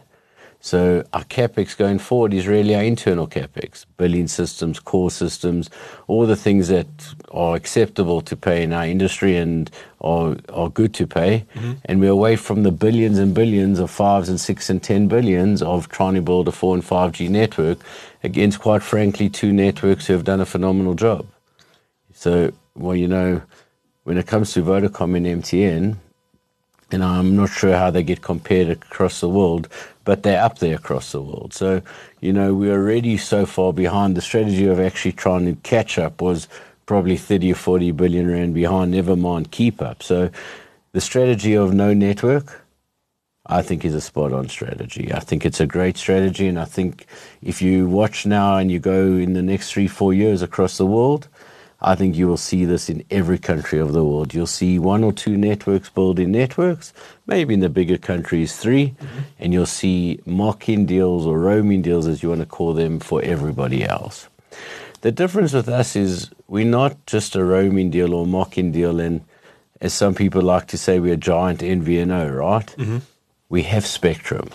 [0.65, 5.69] So our capex going forward is really our internal capex, billing systems, core systems,
[6.07, 6.87] all the things that
[7.29, 9.69] are acceptable to pay in our industry and
[10.01, 11.45] are, are good to pay.
[11.53, 11.73] Mm-hmm.
[11.85, 15.61] And we're away from the billions and billions of fives and six and ten billions
[15.61, 17.77] of trying to build a four and 5G network
[18.23, 21.27] against, quite frankly, two networks who have done a phenomenal job.
[22.15, 23.43] So, well, you know,
[24.03, 25.97] when it comes to Vodacom and MTN,
[26.91, 29.67] and I'm not sure how they get compared across the world,
[30.05, 31.53] but they're up there across the world.
[31.53, 31.81] So,
[32.21, 34.15] you know, we're already so far behind.
[34.15, 36.47] The strategy of actually trying to catch up was
[36.85, 40.03] probably 30 or 40 billion rand behind, never mind keep up.
[40.03, 40.29] So,
[40.93, 42.61] the strategy of no network,
[43.47, 45.11] I think, is a spot on strategy.
[45.11, 46.47] I think it's a great strategy.
[46.47, 47.05] And I think
[47.41, 50.85] if you watch now and you go in the next three, four years across the
[50.85, 51.27] world,
[51.81, 54.33] I think you will see this in every country of the world.
[54.33, 56.93] You'll see one or two networks building networks,
[57.27, 59.19] maybe in the bigger countries, 3 mm-hmm.
[59.39, 63.21] and you'll see MOCN deals or roaming deals, as you want to call them, for
[63.21, 64.27] everybody else.
[65.01, 69.23] The difference with us is we're not just a roaming deal or MOCN deal, and
[69.81, 72.67] as some people like to say, we're a giant MVNO, right?
[72.77, 72.97] Mm-hmm.
[73.49, 74.49] We have spectrum.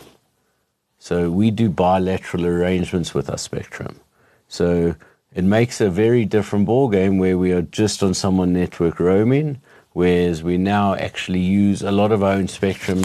[0.98, 4.00] So we do bilateral arrangements with our spectrum.
[4.48, 4.96] So
[5.34, 9.60] it makes a very different ballgame where we are just on someone network roaming,
[9.92, 13.02] whereas we now actually use a lot of our own spectrum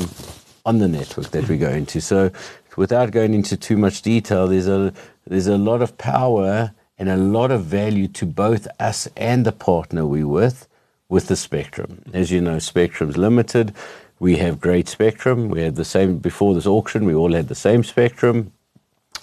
[0.66, 2.02] on the network that we go into.
[2.02, 2.32] So
[2.76, 4.94] without going into too much detail, there's a
[5.28, 9.52] there's a lot of power and a lot of value to both us and the
[9.52, 10.68] partner we're with
[11.10, 12.02] with the spectrum.
[12.14, 13.74] As you know, spectrum's limited.
[14.20, 15.50] We have great spectrum.
[15.50, 17.06] We had the same before this auction.
[17.06, 18.54] We all had the same spectrum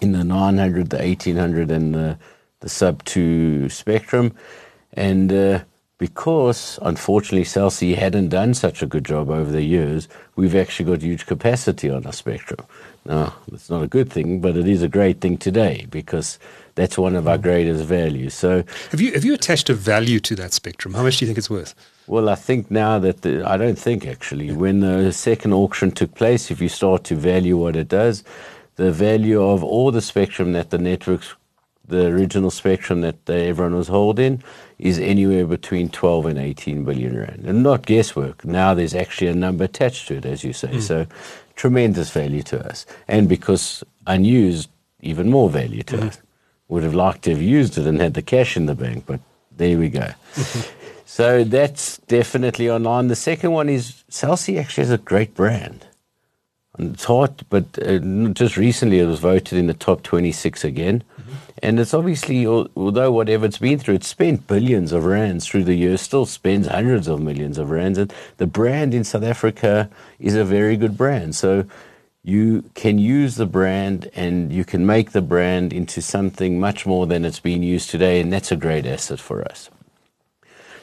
[0.00, 2.18] in the 900, the 1800, and the,
[2.62, 4.34] the sub 2 spectrum.
[4.94, 5.60] And uh,
[5.98, 10.90] because, unfortunately, Cell C hadn't done such a good job over the years, we've actually
[10.90, 12.66] got huge capacity on our spectrum.
[13.04, 16.38] Now, it's not a good thing, but it is a great thing today because
[16.74, 18.34] that's one of our greatest values.
[18.34, 20.94] So, have you have you attached a value to that spectrum?
[20.94, 21.74] How much do you think it's worth?
[22.06, 26.14] Well, I think now that the, I don't think actually when the second auction took
[26.14, 28.24] place, if you start to value what it does,
[28.76, 31.34] the value of all the spectrum that the networks,
[31.92, 34.42] the original spectrum that everyone was holding,
[34.78, 38.44] is anywhere between 12 and 18 billion rand, and not guesswork.
[38.44, 40.68] Now there's actually a number attached to it, as you say.
[40.68, 40.82] Mm.
[40.82, 41.06] So,
[41.54, 44.68] tremendous value to us, and because unused,
[45.00, 46.08] even more value to mm.
[46.08, 46.18] us
[46.68, 49.20] would have liked to have used it and had the cash in the bank, but
[49.56, 50.08] there we go.
[51.04, 53.08] so that's definitely online.
[53.08, 55.86] The second one is Cell actually has a great brand.
[56.78, 57.98] And it's hard, but uh,
[58.32, 61.04] just recently it was voted in the top 26 again.
[61.62, 65.76] And it's obviously, although whatever it's been through, it's spent billions of rands through the
[65.76, 67.98] years, still spends hundreds of millions of rands.
[67.98, 71.36] And the brand in South Africa is a very good brand.
[71.36, 71.64] So
[72.24, 77.06] you can use the brand and you can make the brand into something much more
[77.06, 79.70] than it's being used today, and that's a great asset for us.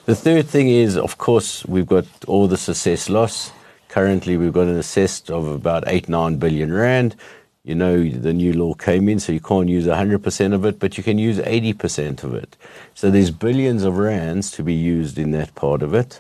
[0.06, 3.52] The third thing is, of course, we've got all the assessed loss.
[3.90, 7.16] Currently, we've got an assessed of about 8 9 billion rand.
[7.64, 10.98] You know, the new law came in, so you can't use 100% of it, but
[10.98, 12.56] you can use 80% of it.
[12.96, 16.20] So there's billions of rands to be used in that part of it.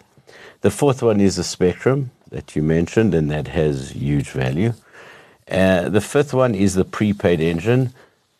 [0.62, 4.73] The fourth one is the spectrum that you mentioned, and that has huge value.
[5.49, 7.93] Uh, the fifth one is the prepaid engine.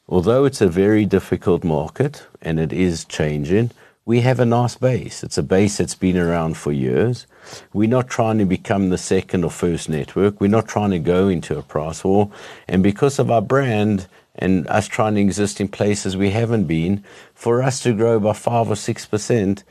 [0.08, 3.72] Although it's a very difficult market and it is changing,
[4.06, 5.24] we have a nice base.
[5.24, 7.28] It's a base that's been around for years.
[7.74, 10.40] We're not trying to become the second or first network.
[10.40, 12.32] We're not trying to go into a price war.
[12.68, 17.04] And because of our brand and us trying to exist in places we haven't been,
[17.34, 19.64] for us to grow by 5 or 6%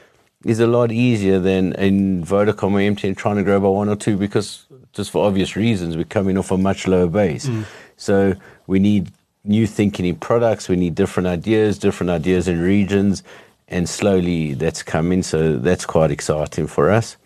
[0.45, 3.97] is a lot easier than in Vodacom or MTN trying to grow by 1 or
[3.97, 7.47] 2 because just for obvious reasons, we're coming off a much lower base.
[7.47, 7.65] Mm.
[7.97, 8.35] So
[8.67, 9.11] we need
[9.45, 10.69] new thinking in products.
[10.69, 13.23] We need different ideas, different ideas in regions,
[13.67, 15.23] and slowly that's coming.
[15.23, 17.17] So that's quite exciting for us.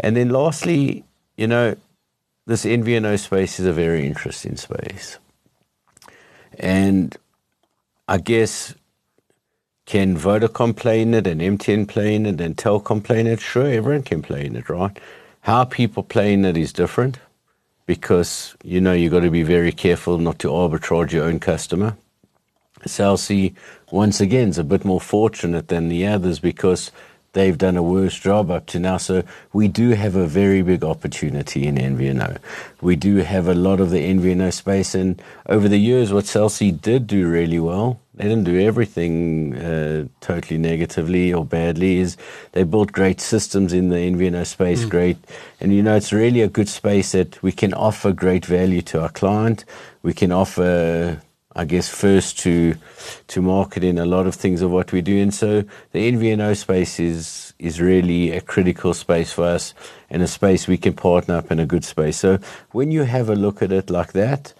[0.00, 1.04] And then lastly,
[1.36, 1.76] you know,
[2.46, 5.18] this MVNO space is a very interesting space.
[6.58, 7.16] And
[8.08, 8.74] I guess
[9.86, 13.40] can Vodacom play in it and MTN play in it and Telkom play in it?
[13.40, 14.98] Sure, everyone can play in it, right?
[15.42, 17.18] How people play in it is different
[17.86, 21.96] because you know you've got to be very careful not to arbitrage your own customer.
[22.86, 23.54] Cell C,
[23.90, 26.92] once again, is a bit more fortunate than the others because
[27.32, 28.96] they've done a worse job up to now.
[28.96, 32.38] So we do have a very big opportunity in MVNO.
[32.80, 36.48] We do have a lot of the MVNO space, and over the years, what Cell
[36.48, 42.00] C did do really well they didn't do everything uh, totally negatively or badly.
[42.00, 42.18] Is
[42.52, 44.90] they built great systems in the MVNO space, mm.
[44.90, 45.16] great,
[45.58, 49.00] and you know it's really a good space that we can offer great value to
[49.00, 49.64] our client.
[50.02, 51.22] We can offer,
[51.60, 52.74] I guess, first to
[53.28, 56.56] to market in a lot of things of what we do, and so the MVNO
[56.56, 59.74] space is is really a critical space for us
[60.08, 62.16] and a space we can partner up in a good space.
[62.16, 62.38] So
[62.72, 64.54] when you have a look at it like that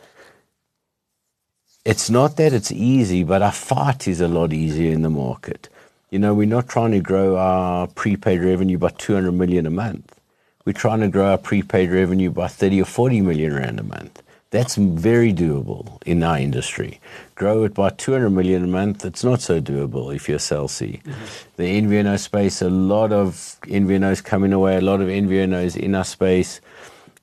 [1.85, 5.69] it's not that it's easy, but our fight is a lot easier in the market.
[6.11, 10.21] You know, we're not trying to grow our prepaid revenue by 200 million a month.
[10.67, 14.23] We're trying to grow our prepaid revenue by 30 or 40 million rand a month.
[14.51, 17.01] That's very doable in our industry.
[17.37, 21.01] Grow it by 200 million a month, it's not so doable if you're Cell C.
[21.05, 21.25] Mm-hmm.
[21.57, 26.05] The MVNO space, a lot of MVNOs coming away, a lot of MVNOs in our
[26.05, 26.61] space.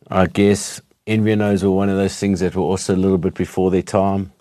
[0.09, 3.71] I guess MVNOs were one of those things that were also a little bit before
[3.71, 4.31] their time.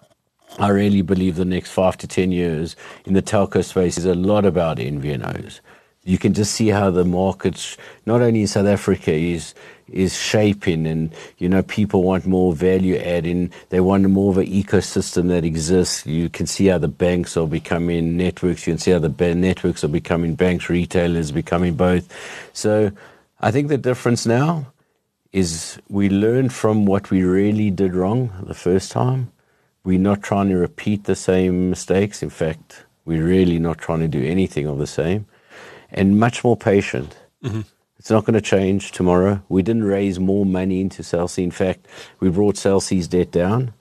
[0.61, 4.15] I really believe the next five to 10 years in the telco space is a
[4.15, 5.61] lot about MVNOs.
[6.07, 9.55] You can just see how the markets, not only in South Africa, is
[9.89, 13.53] is shaping and you know people want more value adding.
[13.71, 16.07] They want more of an ecosystem that exists.
[16.07, 18.67] You can see how the banks are becoming networks.
[18.67, 22.07] You can see how the networks are becoming banks retailers becoming both.
[22.53, 22.93] So
[23.41, 24.73] i think the difference now
[25.33, 29.33] is we learn from what we really did wrong the first time.
[29.85, 32.23] We're not trying to repeat the same mistakes.
[32.23, 35.27] In fact we're really not trying to do anything of the same
[35.97, 37.63] and much more patient mm-hmm.
[37.99, 39.43] It's not going to change tomorrow.
[39.49, 41.43] We didn't raise more money into Cell C.
[41.43, 41.89] In fact,
[42.21, 43.73] we brought Cell C's debt down.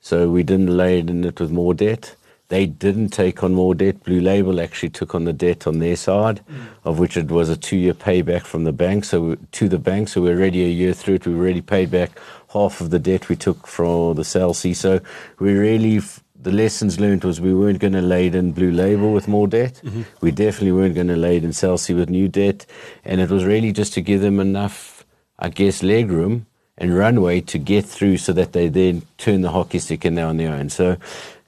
[0.00, 2.14] So we didn't laden it in it with more debt.
[2.48, 4.04] They didn't take on more debt.
[4.04, 6.68] Blue Label actually took on the debt on their side, mm.
[6.84, 9.04] of which it was a two-year payback from the bank.
[9.04, 11.26] So to the bank, so we're already a year through it.
[11.26, 12.18] We already paid back
[12.52, 14.72] half of the debt we took from the Cell C.
[14.72, 15.00] So
[15.40, 16.00] we really
[16.40, 19.80] the lessons learned was we weren't going to laden Blue Label with more debt.
[19.84, 20.02] Mm-hmm.
[20.20, 22.64] We definitely weren't going to laden Cell C with new debt.
[23.04, 25.04] And it was really just to give them enough,
[25.38, 26.46] I guess, leg room
[26.76, 30.26] and runway to get through so that they then turn the hockey stick in there
[30.26, 30.68] on their own.
[30.68, 30.96] So,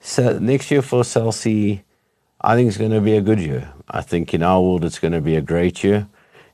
[0.01, 1.29] so next year for Cell
[2.43, 3.71] I think it's going to be a good year.
[3.89, 6.07] I think in our world it's going to be a great year.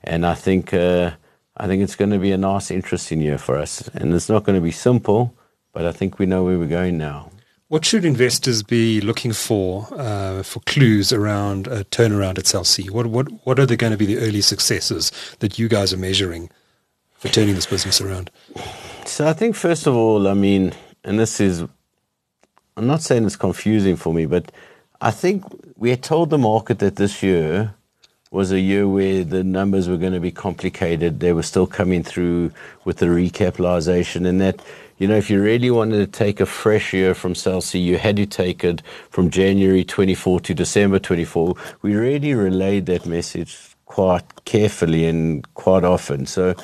[0.04, 1.12] And I think, uh,
[1.56, 3.88] I think it's going to be a nice, interesting year for us.
[3.88, 5.34] And it's not going to be simple,
[5.72, 7.32] but I think we know where we're going now.
[7.68, 12.88] What should investors be looking for uh, for clues around a turnaround at Cell C?
[12.88, 15.98] What, what, what are they going to be the early successes that you guys are
[15.98, 16.48] measuring
[17.18, 18.30] for turning this business around?
[19.04, 20.72] So I think, first of all, I mean,
[21.04, 21.62] and this is,
[22.78, 24.50] I'm not saying it's confusing for me, but
[25.02, 25.44] I think
[25.76, 27.74] we had told the market that this year
[28.30, 31.20] was a year where the numbers were going to be complicated.
[31.20, 32.50] They were still coming through
[32.86, 34.62] with the recapitalization, and that
[34.98, 37.98] you know, if you really wanted to take a fresh year from Cell C, you
[37.98, 41.54] had to take it from January 24 to December 24.
[41.82, 43.56] We really relayed that message
[43.86, 46.26] quite carefully and quite often.
[46.26, 46.54] So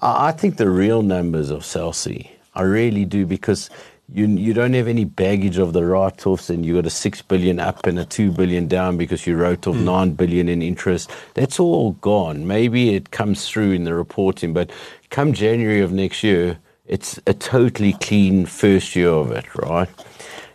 [0.00, 3.68] I think the real numbers of Cell C, I really do, because
[4.12, 7.58] you you don't have any baggage of the write-offs, and you got a six billion
[7.58, 9.84] up and a two billion down because you wrote off mm.
[9.84, 11.10] nine billion in interest.
[11.34, 12.46] That's all gone.
[12.46, 14.70] Maybe it comes through in the reporting, but
[15.10, 19.88] come January of next year, it's a totally clean first year of it, right?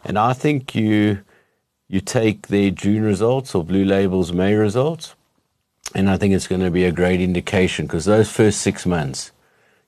[0.04, 1.20] And I think you
[1.88, 5.14] you take their June results or Blue Label's May results,
[5.94, 9.32] and I think it's going to be a great indication because those first six months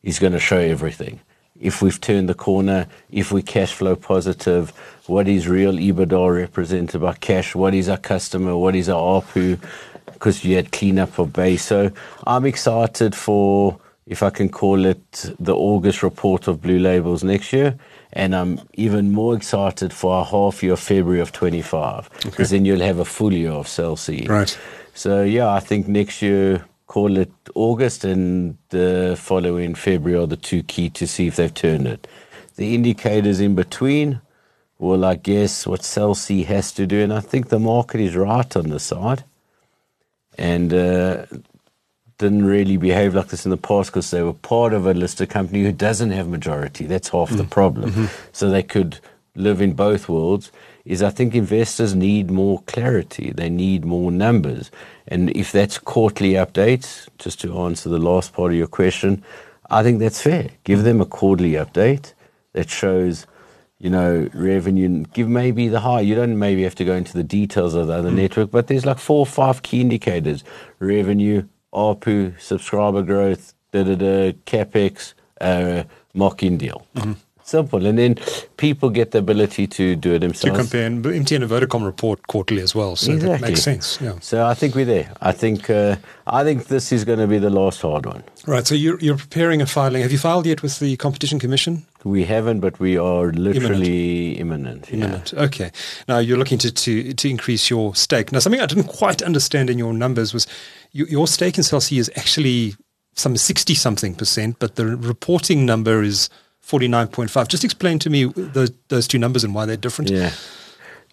[0.03, 1.21] is going to show everything.
[1.59, 4.71] If we've turned the corner, if we cash flow positive,
[5.07, 9.57] what is real EBITDA represented by cash, what is our customer, what is our ARPU,
[10.11, 11.63] because you had cleanup of base.
[11.63, 11.91] So
[12.27, 17.53] I'm excited for if I can call it, the August report of Blue Labels next
[17.53, 17.77] year.
[18.11, 22.43] And I'm even more excited for our half year February of 25, because okay.
[22.43, 24.25] then you'll have a full year of Cell C.
[24.27, 24.57] Right.
[24.93, 30.37] So, yeah, I think next year, call it August and the following February are the
[30.37, 32.07] two key to see if they've turned it.
[32.55, 34.21] The indicators in between,
[34.77, 38.15] well, I guess what Cell C has to do, and I think the market is
[38.15, 39.23] right on the side.
[40.37, 41.25] And uh,
[42.23, 45.29] didn't really behave like this in the past because they were part of a listed
[45.29, 46.85] company who doesn't have majority.
[46.85, 47.37] That's half mm.
[47.37, 47.91] the problem.
[47.91, 48.05] Mm-hmm.
[48.31, 48.99] So they could
[49.35, 50.51] live in both worlds.
[50.85, 53.31] Is I think investors need more clarity.
[53.31, 54.71] They need more numbers.
[55.07, 59.23] And if that's quarterly updates, just to answer the last part of your question,
[59.69, 60.49] I think that's fair.
[60.63, 62.13] Give them a quarterly update
[62.53, 63.27] that shows
[63.83, 65.99] you know, revenue, give maybe the high.
[65.99, 68.15] You don't maybe have to go into the details of the other mm.
[68.15, 70.45] network, but there's like four or five key indicators
[70.79, 75.83] revenue, ARPU, subscriber growth, da da da, capex, uh,
[76.13, 76.85] MOCN deal.
[76.95, 77.13] Mm-hmm.
[77.53, 77.85] Simple.
[77.85, 78.15] And then
[78.57, 80.57] people get the ability to do it themselves.
[80.57, 83.37] To compare, and MTN and Vodacom report quarterly as well, so exactly.
[83.37, 84.01] that makes sense.
[84.01, 84.17] Yeah.
[84.21, 85.11] So I think we're there.
[85.21, 88.23] I think uh, I think this is going to be the last hard one.
[88.47, 88.65] Right.
[88.65, 90.01] So you're, you're preparing a filing.
[90.01, 91.85] Have you filed yet with the Competition Commission?
[92.03, 94.91] We haven't, but we are literally imminent.
[94.91, 95.31] Imminent.
[95.31, 95.43] Yeah.
[95.43, 95.71] Okay.
[96.07, 98.31] Now you're looking to, to to increase your stake.
[98.31, 100.47] Now something I didn't quite understand in your numbers was
[100.91, 102.73] you, your stake in Cell C is actually
[103.13, 106.31] some sixty something percent, but the reporting number is
[106.65, 107.47] 49.5.
[107.47, 110.09] Just explain to me those, those two numbers and why they're different.
[110.11, 110.31] Yeah.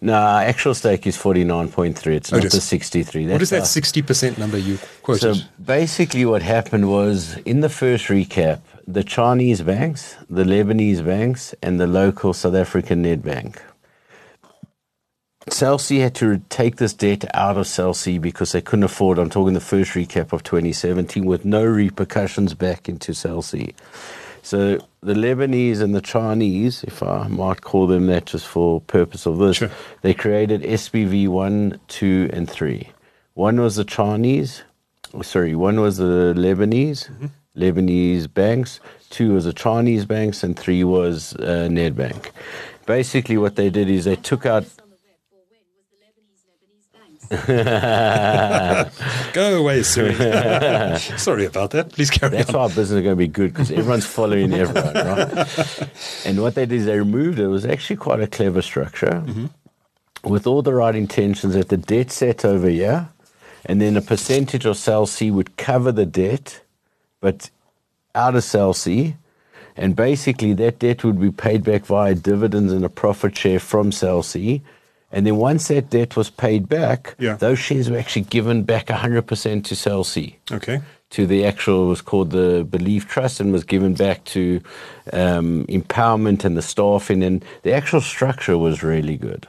[0.03, 2.07] No, actual stake is 49.3.
[2.07, 3.25] It's oh, not the 63.
[3.25, 5.35] That's what is that 60% number you quoted?
[5.35, 11.53] So basically what happened was in the first recap, the Chinese banks, the Lebanese banks,
[11.61, 13.57] and the local South African Nedbank.
[15.49, 19.19] Cell C had to take this debt out of Cell C because they couldn't afford,
[19.19, 23.75] I'm talking the first recap of 2017, with no repercussions back into Cell C.
[24.43, 29.25] So the Lebanese and the Chinese, if I might call them that just for purpose
[29.25, 29.71] of this, sure.
[30.01, 32.89] they created SPV 1, 2, and 3.
[33.33, 34.63] One was the Chinese,
[35.21, 37.09] sorry, one was the Lebanese,
[37.55, 38.79] Lebanese banks,
[39.09, 42.31] two was the Chinese banks, and three was uh, Nedbank.
[42.85, 44.63] Basically, what they did is they took out.
[44.63, 47.20] on the web for when was the Lebanese Lebanese banks.
[49.33, 50.15] Go away, Siri.
[51.17, 51.93] Sorry about that.
[51.93, 52.53] Please carry That's on.
[52.53, 55.89] That's why our business is going to be good because everyone's following everyone, right?
[56.25, 57.43] And what they did is they removed it.
[57.43, 59.45] It was actually quite a clever structure mm-hmm.
[60.29, 63.07] with all the right intentions that the debt set over here,
[63.65, 66.61] and then a percentage of Cell C would cover the debt,
[67.21, 67.49] but
[68.13, 69.15] out of Cell C.
[69.77, 73.93] And basically, that debt would be paid back via dividends and a profit share from
[73.93, 74.61] Cell C.
[75.11, 77.35] And then once that debt was paid back, Yeah.
[77.35, 80.05] those shares were actually given back 100% to Cell
[80.51, 80.81] Okay.
[81.09, 84.61] to the actual it was called the Belief Trust and was given back to
[85.11, 89.47] um, empowerment and the staffing and the actual structure was really good.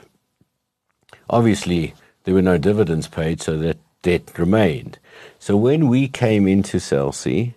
[1.30, 1.94] Obviously,
[2.24, 4.98] there were no dividends paid, so that debt remained.
[5.38, 7.54] So when we came into Cell C,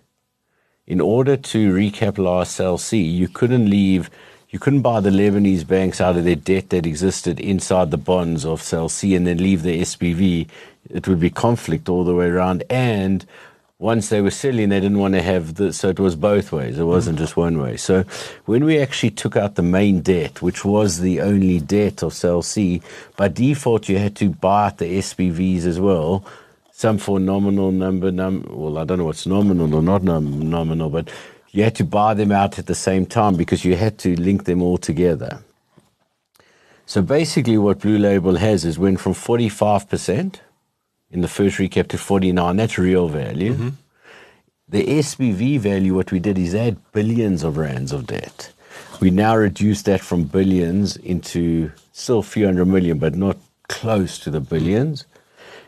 [0.88, 4.10] in order to recapitalize Cell C, you couldn't leave.
[4.56, 8.46] You couldn't buy the Lebanese banks out of their debt that existed inside the bonds
[8.46, 10.48] of Cell C and then leave the SPV.
[10.90, 12.64] It would be conflict all the way around.
[12.70, 13.26] And
[13.80, 15.74] once they were selling, they didn't want to have the.
[15.74, 16.80] So it was both ways.
[16.80, 17.76] It wasn't just one way.
[17.76, 18.06] So
[18.46, 22.42] when we actually took out the main debt, which was the only debt of Cell
[22.42, 22.82] C,
[23.18, 26.24] by default you had to buy out the SPVs as well
[26.78, 31.10] some for nominal number num well i don't know what's nominal or not nominal but
[31.56, 34.46] you had to buy them out at the same time because you had to link
[34.46, 35.40] them all together
[36.86, 40.40] so basically what blue label has is went from 45%
[41.12, 43.70] in the first recap to 49 that's real value mm-hmm.
[44.68, 48.52] the SPV value, what we did is add billions of rands of debt.
[49.00, 53.38] We now reduce that from billions into still a few hundred million, but not
[53.68, 55.06] close to the billions.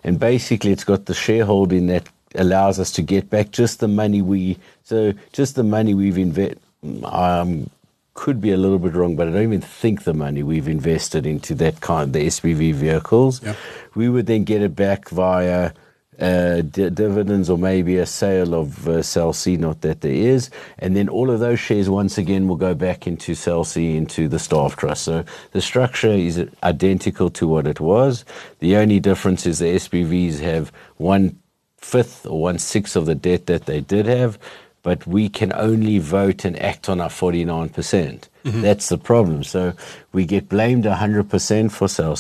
[0.04, 2.08] And basically, it's got the shareholding that
[2.38, 6.60] allows us to get back just the money we, so just the money we've invested.
[7.04, 7.70] Um,
[8.14, 11.28] could be a little bit wrong, but I don't even think the money we've invested
[11.28, 13.54] into that kind, of the SPV vehicles, Yeah.
[13.94, 15.72] we would then get it back via
[16.20, 20.50] uh, di- dividends or maybe a sale of uh, Cell C, not that there is.
[20.80, 24.28] And then all of those shares once again will go back into Cell C, into
[24.28, 25.04] the staff trust.
[25.04, 28.26] So the structure is identical to what it was.
[28.60, 31.38] The only difference is the SPVs have one
[31.78, 34.38] fifth or one sixth of the debt that they did have.
[34.84, 37.74] But we can only vote and act on our 49%.
[37.74, 38.62] percent mm-hmm.
[38.62, 39.44] That's the problem.
[39.44, 39.74] So
[40.14, 42.16] we get blamed 100% for Cell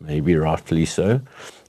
[0.00, 1.20] maybe rightfully so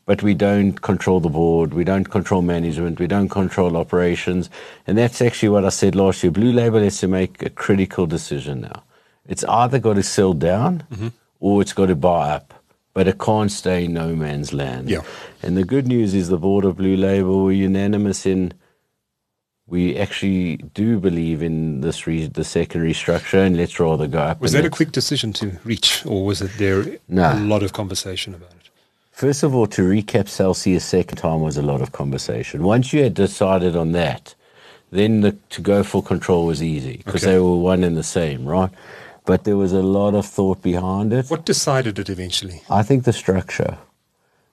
[0.06, 4.50] but we don't control the board, we don't control management, we don't control operations.
[4.88, 6.32] And that's actually what I said last year.
[6.32, 8.84] Blue Label has to make a critical decision now.
[9.28, 11.08] It's either got to sell down mm-hmm.
[11.40, 12.54] or it's got to buy up,
[12.94, 14.90] but it can't stay in no man's land.
[14.90, 15.02] Yeah.
[15.42, 18.54] And the good news is the board of Blue Label were unanimous in
[19.68, 24.42] we actually do believe in this re- the secondary structure, and let's rather go up.
[24.42, 27.32] Was that a quick decision to reach, or was it there No.
[27.34, 28.70] a lot of conversation about it?
[29.12, 32.64] First of all, to recap Cell C's second time was a lot of conversation.
[32.64, 34.36] Once you had decided on that,
[34.92, 37.34] then the, to go for control was easy because Okay.
[37.34, 38.72] they were one and the same, right?
[39.26, 41.28] But there was a lot of thought behind it.
[41.30, 42.64] What decided it eventually?
[42.70, 43.78] I think the structure.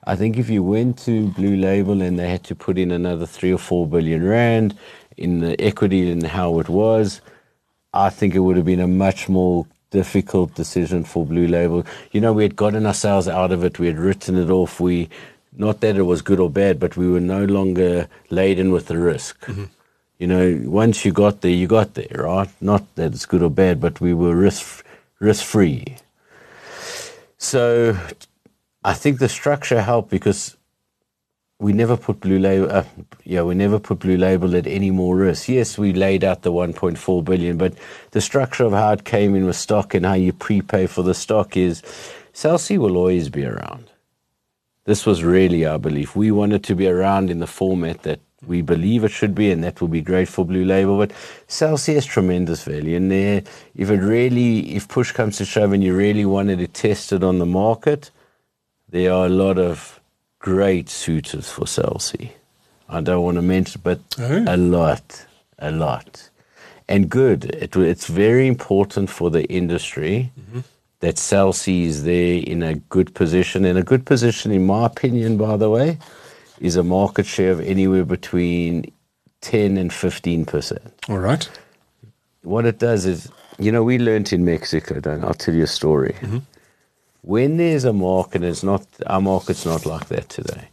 [0.05, 3.27] I think if you went to Blue Label and they had to put in another
[3.27, 4.77] three or four billion rand
[5.17, 7.21] in the equity and how it was,
[7.93, 11.85] I think it would have been a much more difficult decision for Blue Label.
[12.13, 13.79] You know, we had gotten ourselves out of it.
[13.79, 14.81] We had written it off.
[14.81, 15.09] We,
[15.57, 18.99] not that it was good or bad, but we were no longer laden with the
[18.99, 19.41] risk.
[19.47, 19.65] Mm-hmm.
[20.19, 22.49] You know, once you got there, you got there, right?
[22.61, 24.85] Not that it's good or bad, but we were risk
[25.21, 25.97] risk free.
[27.39, 27.97] So
[28.85, 30.57] I think the structure helped because
[31.61, 32.71] we never put blue label.
[32.71, 32.85] Uh,
[33.25, 35.49] yeah, we never put blue label at any more risk.
[35.49, 37.75] Yes, we laid out the 1.4 billion, but
[38.13, 41.15] the structure of how it came in with stock and how you prepay for the
[41.15, 41.83] stock is,
[42.33, 43.91] Cell C will always be around.
[44.85, 46.17] This was really our belief.
[46.17, 49.63] We wanted to be around in the format that we believe it should be, and
[49.63, 50.97] that will be great for Blue Label.
[50.99, 51.13] But
[51.47, 53.43] Cell C's has tremendous value, and there,
[53.77, 57.23] if it really, if push comes to shove, and you really wanted to test it
[57.23, 58.11] on the market,
[58.89, 60.01] there are a lot of
[60.39, 62.33] great suitors for Cell C.
[62.89, 64.45] I don't want to mention, but Oh.
[64.47, 65.27] a lot,
[65.59, 66.31] a lot,
[66.89, 67.45] and good.
[67.45, 70.61] It, it's very important for the industry mm-hmm.
[71.01, 73.65] that Cell C is there in a good position.
[73.67, 75.99] in a good position, in my opinion, by the way,
[76.61, 78.91] is a market share of anywhere between
[79.41, 81.49] 10 and 15 percent All right.
[82.43, 85.29] what it does is, you know, we learnt in Mexico, don't I?
[85.29, 86.15] I'll tell you a story.
[86.21, 86.39] Mm-hmm.
[87.23, 90.69] When there's a market, it's not our market's not like that today.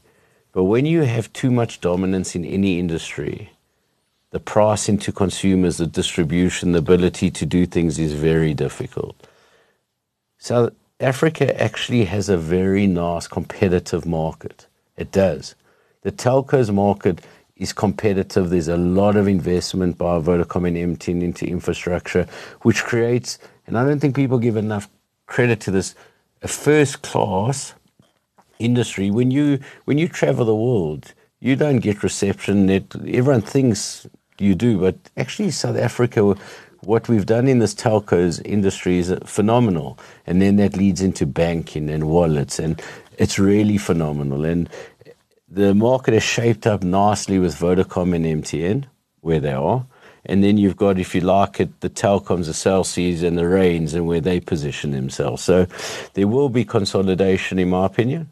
[0.51, 3.51] But when you have too much dominance in any industry,
[4.31, 9.15] the pricing to consumers, the distribution, the ability to do things is very difficult.
[10.37, 14.67] South Africa actually has a very nice competitive market.
[14.95, 15.55] It does.
[16.05, 17.21] The telcos market
[17.55, 18.51] is competitive.
[18.51, 22.27] There's a lot of investment by Vodacom and MTN into infrastructure,
[22.61, 24.87] which creates, and I don't think people give enough
[25.25, 25.95] credit to this,
[26.43, 27.73] a first class
[28.59, 29.09] industry.
[29.09, 32.67] When you when you travel the world, you don't get reception.
[32.67, 34.05] That everyone thinks
[34.37, 36.35] you do, but actually, South Africa,
[36.81, 39.97] what we've done in this telcos industry is phenomenal,
[40.27, 42.79] and then that leads into banking and wallets, and
[43.17, 44.45] it's really phenomenal.
[44.45, 44.69] And
[45.55, 48.85] the market is shaped up nicely with Vodacom and MTN,
[49.21, 49.85] where they are.
[50.25, 53.47] And then you've got, if you like it, the telecoms, the Cell Cs and the
[53.47, 55.43] Rains and where they position themselves.
[55.43, 55.65] So
[56.13, 58.31] there will be consolidation, in my opinion.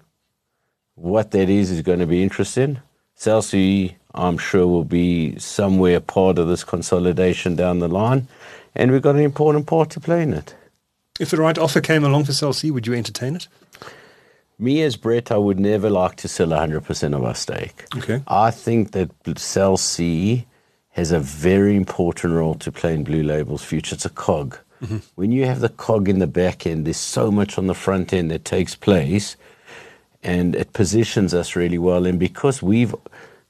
[0.96, 2.82] What that is is going to be interesting.
[3.16, 8.28] Cell C, I'm sure, will be somewhere part of this consolidation down the line.
[8.76, 10.56] And we've got an important part to play in it.
[11.20, 13.48] If the right offer came along for Cell C, would you entertain it?
[14.64, 17.84] Me as Brett, I would never like to sell 100% of our stake.
[17.98, 18.22] Okay.
[18.28, 20.46] I think that Cell C
[20.92, 23.96] has a very important role to play in Blue Label's future.
[23.96, 24.58] It's a cog.
[24.82, 25.00] Mm-hmm.
[25.16, 28.14] When you have the cog in the back end, there's so much on the front
[28.14, 29.36] end that takes place,
[30.24, 32.06] and it positions us really well.
[32.06, 32.96] And because we've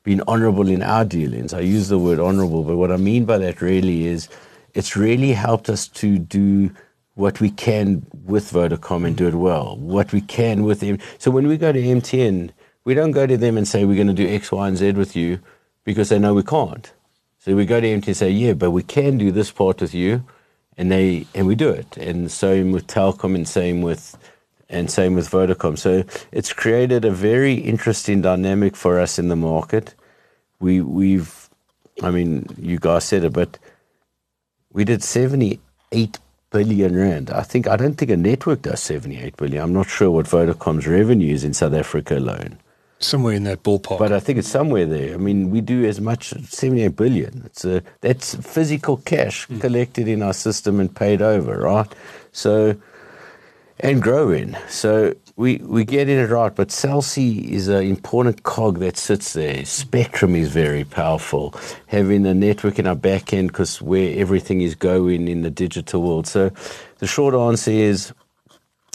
[0.01, 3.37] been honourable in our dealings, I use the word honourable, but what I mean by
[3.37, 4.29] that really is
[4.73, 6.71] it's really helped us to do
[7.15, 9.77] what we can with Vodacom and do it well.
[9.77, 10.97] What we can with them.
[11.19, 12.51] So when we go to MTN,
[12.83, 14.93] we don't go to them and say we're going to do X, Y, and Z
[14.93, 15.39] with you
[15.83, 16.91] because they know we can't.
[17.39, 19.93] So we go to MTN and say, yeah, but we can do this part with
[19.93, 20.23] you,
[20.77, 21.97] and they and we do it.
[21.97, 24.17] And same with Telkom, and same with
[24.69, 25.77] and same with Vodacom.
[25.77, 29.93] So it's created a very interesting dynamic for us in the market.
[30.59, 31.49] We we've,
[32.01, 33.59] I mean, you guys said it, but
[34.71, 35.59] we did seventy
[35.91, 36.19] eight
[36.53, 37.29] billion rand.
[37.31, 39.61] I think I don't think a network does seventy eight billion.
[39.61, 42.57] I'm not sure what Vodacom's revenue is in South Africa alone.
[42.99, 43.99] Somewhere in that ballpark.
[43.99, 45.13] But I think it's somewhere there.
[45.13, 47.43] I mean, we do as much 78 billion.
[47.45, 49.59] It's a, that's physical cash hmm.
[49.59, 51.91] collected in our system and paid over, right?
[52.31, 52.77] So,
[53.81, 54.55] and growing.
[54.69, 56.53] So we, we get it right.
[56.53, 59.65] But Cell C is an important cog that sits there.
[59.65, 61.55] Spectrum is very powerful.
[61.87, 66.03] Having a network in our back end because where everything is going in the digital
[66.03, 66.27] world.
[66.27, 66.51] So
[66.99, 68.13] the short answer is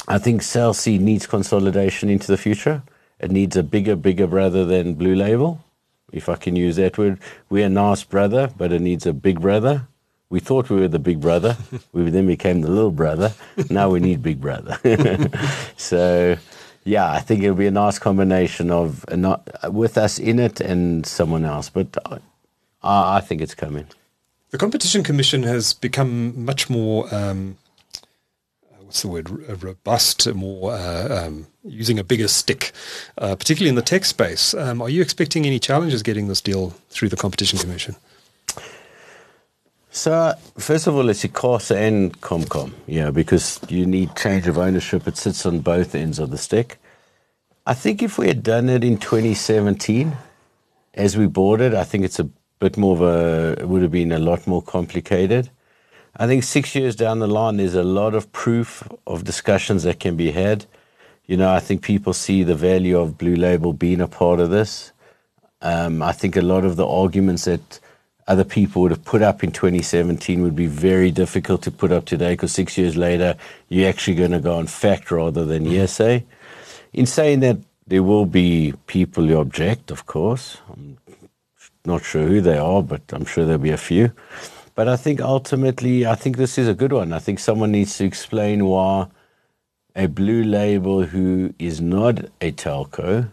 [0.06, 2.82] I think Cell C needs consolidation into the future.
[3.18, 5.64] It needs a bigger, bigger brother than Blue Label,
[6.12, 7.18] if I can use that word.
[7.50, 9.87] We're a nice brother, but it needs a big brother.
[10.30, 11.56] We thought we were the big brother.
[11.92, 13.32] we then became the little brother.
[13.70, 14.78] Now we need big brother.
[15.76, 16.36] so,
[16.84, 21.06] yeah, I think it'll be a nice combination of not, with us in it and
[21.06, 21.70] someone else.
[21.70, 21.96] But
[22.82, 23.86] I, I think it's coming.
[24.50, 27.58] The Competition Commission has become much more, um,
[28.80, 29.28] what's the word,
[29.62, 32.72] robust, more uh, um, using a bigger stick,
[33.18, 34.54] uh, particularly in the tech space.
[34.54, 37.96] Um, are you expecting any challenges getting this deal through the Competition Commission?
[39.98, 45.08] So, first of all, it's ICASA and CompCom, yeah, because you need change of ownership.
[45.08, 46.78] It sits on both ends of the stick.
[47.66, 50.16] I think if we had done it in 2017,
[50.94, 52.30] as we bought it, I think it's a
[52.60, 55.50] bit more of a, it would have been a lot more complicated.
[56.16, 59.98] I think six years down the line, there's a lot of proof of discussions that
[59.98, 60.66] can be had.
[61.26, 64.50] You know, I think people see the value of Blue Label being a part of
[64.50, 64.92] this.
[65.60, 67.80] Um, I think a lot of the arguments that
[68.28, 72.04] other people would have put up in 2017 would be very difficult to put up
[72.04, 73.34] today because six years later,
[73.68, 75.72] you're actually going to go on fact rather than mm-hmm.
[75.72, 76.24] hearsay.
[76.92, 77.56] In saying that,
[77.86, 80.58] there will be people who object, of course.
[80.70, 80.98] I'm
[81.86, 84.12] not sure who they are, but I'm sure there'll be a few.
[84.74, 87.14] But I think ultimately, I think this is a good one.
[87.14, 89.06] I think someone needs to explain why
[89.96, 93.30] a blue label who is not a telco,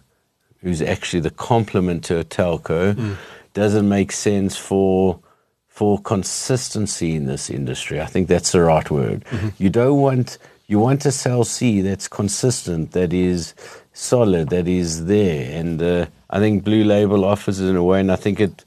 [0.61, 3.17] who's actually the complement to a telco, mm.
[3.55, 5.19] Doesn't make sense for
[5.67, 7.99] for consistency in this industry.
[7.99, 9.25] I think that's the right word.
[9.57, 10.37] You don't want
[10.67, 13.53] you want a cell C that's consistent, that is
[13.93, 17.99] solid, that is there, and uh, I think Blue Label offers it in a way,
[17.99, 18.63] and I think it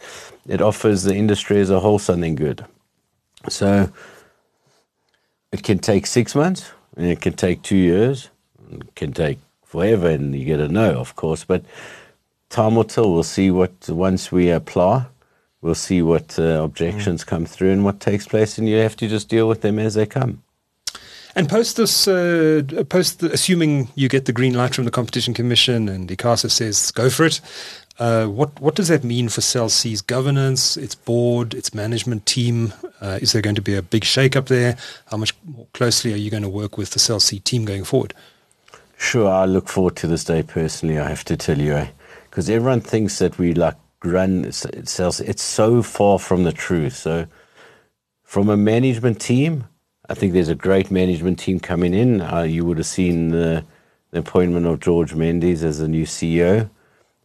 [0.47, 2.65] it offers the industry as a whole something good.
[3.49, 3.91] So
[5.53, 8.31] it can take six months, and it can take two years,
[8.71, 11.63] and it can take forever, and you get a no, of course, but
[12.49, 13.13] time will tell.
[13.13, 15.07] We'll see what once we apply,
[15.61, 19.09] we'll see what uh, objections come through and what takes place, and you have to
[19.09, 20.43] just deal with them as they come.
[21.35, 25.35] And post this, uh, post the, assuming you get the green light from the Competition
[25.35, 27.41] Commission and ICASA says go for it,
[27.99, 32.73] uh, what what does that mean for Cell C's governance, its board, its management team?
[33.01, 34.77] Uh, is there going to be a big shake-up there?
[35.07, 37.85] How much more closely are you going to work with the Cell C team going
[37.85, 38.15] forward?
[38.97, 40.99] Sure, I look forward to this day personally.
[40.99, 41.89] I have to tell you,
[42.39, 43.75] because everyone thinks that we like
[44.05, 45.19] run cells.
[45.19, 46.95] It's so far from the truth.
[46.95, 47.27] So,
[48.23, 49.65] from a management team,
[50.09, 52.21] I think there's a great management team coming in.
[52.21, 53.65] Uh, you would have seen the,
[54.13, 56.71] the appointment of George Mendes as the new CEO,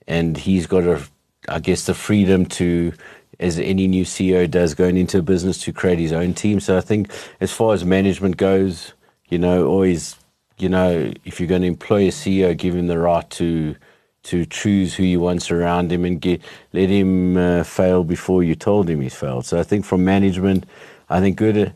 [0.08, 1.00] and he's got a,
[1.48, 2.92] I guess, the freedom to,
[3.40, 6.60] as any new CEO does, going into a business to create his own team.
[6.60, 8.94] So I think, as far as management goes,
[9.30, 10.16] you know, always,
[10.58, 13.76] you know, if you're going to employ a CEO, give him the right to
[14.24, 18.56] to choose who you want around him and get, let him uh, fail before you
[18.56, 19.46] told him he's failed.
[19.46, 20.66] So I think from management,
[21.10, 21.74] I think good.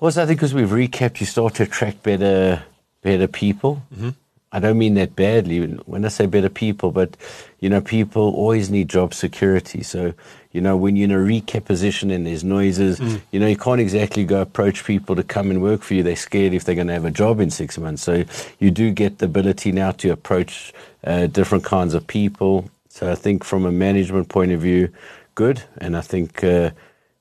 [0.00, 2.62] Also, I think because we've recapped, you start to attract better,
[3.02, 3.82] better people.
[3.94, 4.10] Mm-hmm.
[4.54, 7.16] I don't mean that badly when I say better people, but
[7.60, 9.82] you know, people always need job security.
[9.82, 10.12] So,
[10.52, 13.22] you know, when you're in a recap position and there's noises, mm.
[13.30, 16.02] you know, you can't exactly go approach people to come and work for you.
[16.02, 18.02] They're scared if they're going to have a job in six months.
[18.02, 18.24] So
[18.58, 22.70] you do get the ability now to approach uh, different kinds of people.
[22.88, 24.88] So I think from a management point of view,
[25.34, 25.62] good.
[25.78, 26.70] And I think uh,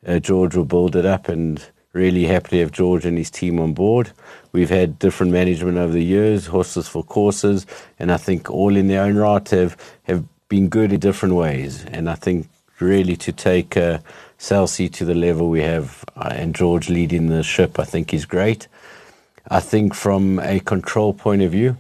[0.05, 1.63] uh, George will build it up and
[1.93, 4.11] really happy to have George and his team on board.
[4.51, 7.65] We've had different management over the years, horses for courses,
[7.99, 11.85] and I think all in their own right have, have been good in different ways.
[11.85, 12.47] And I think
[12.79, 13.99] really to take uh,
[14.37, 18.13] Cell C to the level we have uh, and George leading the ship, I think
[18.13, 18.67] is great.
[19.49, 21.77] I think from a control point of view,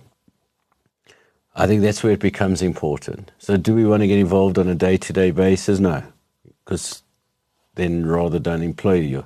[1.55, 3.31] I think that's where it becomes important.
[3.37, 5.79] So, do we want to get involved on a day to day basis?
[5.79, 6.03] No,
[6.63, 7.03] because
[7.75, 9.25] then rather don't employ you.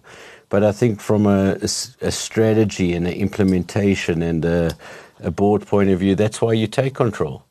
[0.49, 4.71] But I think from a, a, strategy and an implementation and a,
[5.19, 7.43] a board point of view, that's why you take control.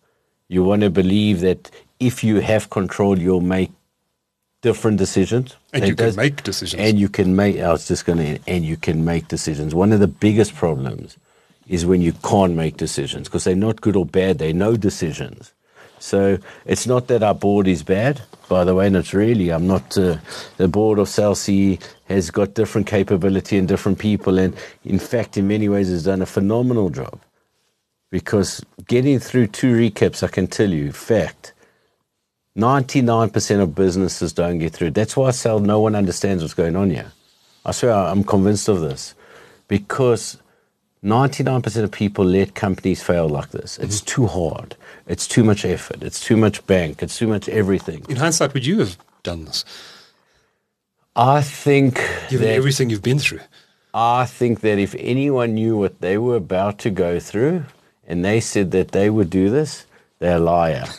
[0.48, 3.72] You want to believe that if you have control, you'll make
[4.62, 5.56] different decisions.
[5.72, 6.80] And you can make decisions.
[6.80, 9.74] And you can make, I was just going to, and you can make decisions.
[9.74, 11.18] One of the biggest problems
[11.68, 15.52] is when you can't make decisions because they're not good or bad, they're no decisions.
[15.98, 19.66] So it's not that our board is bad, by the way, and it's really, I'm
[19.66, 20.18] not, uh,
[20.58, 24.54] the board of C has got different capability and different people, and
[24.84, 27.20] in fact, in many ways, has done a phenomenal job.
[28.10, 31.54] Because getting through two recaps, I can tell you, fact,
[32.56, 34.90] 99% of businesses don't get through.
[34.90, 37.12] That's why I sell, no one understands what's going on here.
[37.64, 39.14] I swear, I'm convinced of this.
[39.66, 40.36] Because
[41.04, 43.78] 99% of people let companies fail like this.
[43.78, 44.06] It's mm-hmm.
[44.06, 44.74] too hard.
[45.06, 46.02] It's too much effort.
[46.02, 47.02] It's too much bank.
[47.02, 48.06] It's too much everything.
[48.08, 49.64] In hindsight, would you have done this?
[51.14, 52.00] I think.
[52.30, 53.40] Given everything you've been through.
[53.92, 57.64] I think that if anyone knew what they were about to go through
[58.06, 59.86] and they said that they would do this,
[60.18, 60.84] they're a liar.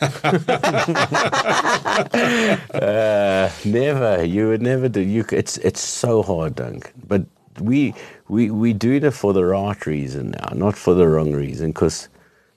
[2.72, 4.24] uh, never.
[4.24, 5.00] You would never do.
[5.00, 5.24] You.
[5.32, 6.92] It's it's so hard, Dunk.
[7.06, 7.26] But
[7.60, 7.94] we
[8.28, 11.68] we we do it for the right reason now, not for the wrong reason.
[11.70, 12.08] Because,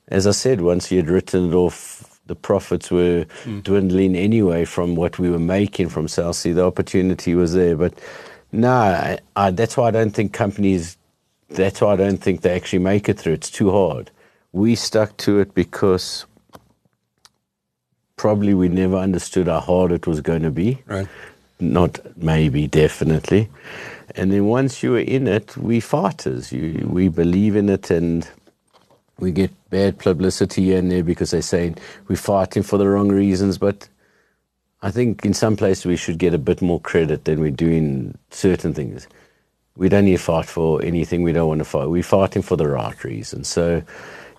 [0.07, 3.63] as I said, once you had written it off, the profits were mm.
[3.63, 6.51] dwindling anyway from what we were making from Cell C.
[6.51, 7.93] The opportunity was there, but
[8.51, 10.97] no, I, I, that's why I don't think companies.
[11.49, 13.33] That's why I don't think they actually make it through.
[13.33, 14.11] It's too hard.
[14.51, 16.25] We stuck to it because
[18.17, 20.81] probably we never understood how hard it was going to be.
[20.85, 21.07] Right.
[21.59, 23.49] Not maybe, definitely.
[24.15, 26.51] And then once you are in it, we fighters.
[26.51, 28.27] You, we believe in it and
[29.19, 33.57] we get bad publicity in there because they're saying we're fighting for the wrong reasons.
[33.57, 33.87] But
[34.81, 38.17] I think in some places we should get a bit more credit than we're doing
[38.31, 39.07] certain things.
[39.75, 41.89] We don't need to fight for anything we don't want to fight.
[41.89, 43.47] We're fighting for the right reasons.
[43.47, 43.83] So,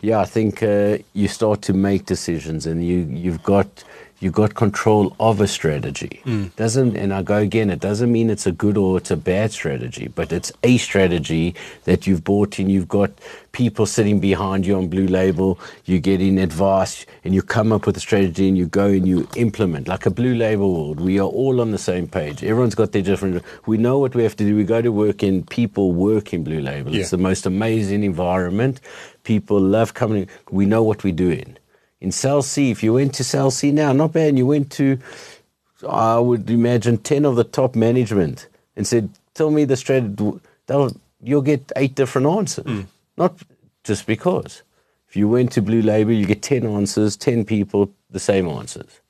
[0.00, 3.84] yeah, I think uh, you start to make decisions and you, you've got
[4.20, 6.20] you got control of a strategy.
[6.24, 6.54] Mm.
[6.56, 9.50] Doesn't and I go again, it doesn't mean it's a good or it's a bad
[9.50, 11.54] strategy, but it's a strategy
[11.84, 12.68] that you've bought in.
[12.68, 13.10] You've got
[13.52, 17.86] people sitting behind you on Blue Label, you get in advice and you come up
[17.86, 19.88] with a strategy and you go and you implement.
[19.88, 22.44] Like a Blue Label world, we are all on the same page.
[22.44, 24.54] Everyone's got their different we know what we have to do.
[24.54, 26.92] We go to work in people work in Blue Label.
[26.92, 27.00] Yeah.
[27.00, 28.80] It's the most amazing environment.
[29.24, 30.28] People love coming.
[30.50, 31.56] We know what we're doing
[32.00, 34.98] in Cell C, if you went to Cell C now, not bad, you went to,
[35.88, 40.40] I would imagine, 10 of the top management and said, tell me the strategy,
[41.22, 42.64] you'll get eight different answers.
[42.64, 42.86] Mm.
[43.16, 43.36] Not
[43.84, 44.62] just because.
[45.08, 49.00] If you went to Blue Label, you get 10 answers, 10 people, the same answers.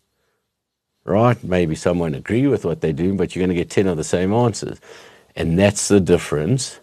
[1.05, 1.43] Right?
[1.45, 4.05] Maybe someone agree with what they're doing, but you're going to get 10 of the
[4.05, 4.81] same answers.
[5.37, 6.81] And that's the difference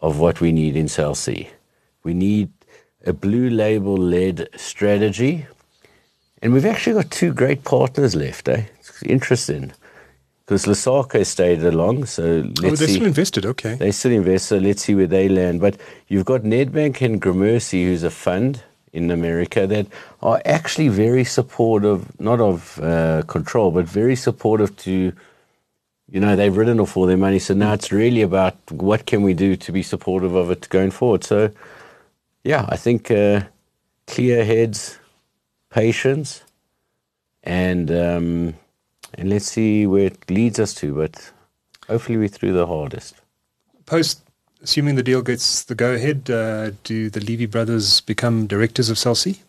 [0.00, 1.50] of what we need in Cell C.
[2.04, 2.50] We need
[3.06, 5.46] a blue label led strategy.
[6.42, 8.64] And we've actually got two great partners left, eh?
[8.78, 9.72] It's interesting.
[10.44, 12.94] Because Lesaka stayed along, so let's oh, they're see.
[12.94, 13.46] still invested.
[13.46, 13.74] Okay.
[13.74, 15.60] They still invest, so let's see where they land.
[15.60, 15.76] But
[16.06, 19.86] you've got Nedbank and Gramercy, who's a fund in America that
[20.22, 25.12] are actually very supportive, not of uh, control, but very supportive to,
[26.10, 27.40] you know, they've written off all their money.
[27.40, 30.92] So now it's really about what can we do to be supportive of it going
[30.92, 31.24] forward.
[31.24, 31.50] So,
[32.46, 33.40] yeah, I think uh,
[34.06, 34.98] clear heads,
[35.68, 36.44] patience,
[37.42, 38.54] and um,
[39.14, 40.94] and let's see where it leads us to.
[40.94, 41.32] But
[41.88, 43.16] hopefully we're through the hardest.
[43.84, 44.22] Post,
[44.62, 48.98] assuming the deal gets the go ahead, uh, do the Levy brothers become directors of
[48.98, 49.40] Cell C?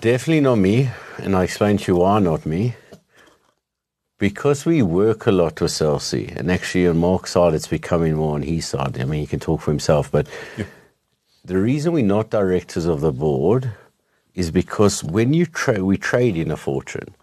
[0.00, 2.74] Definitely not me, and I explain to you why not me.
[4.18, 8.14] Because we work a lot with Cell C, and actually on Mark's side, it's becoming
[8.14, 8.98] more on his side.
[9.00, 10.26] I mean, he can talk for himself, but
[11.44, 13.70] the reason we're not directors of the board
[14.34, 17.14] is because when you trade, we trade in a fortune.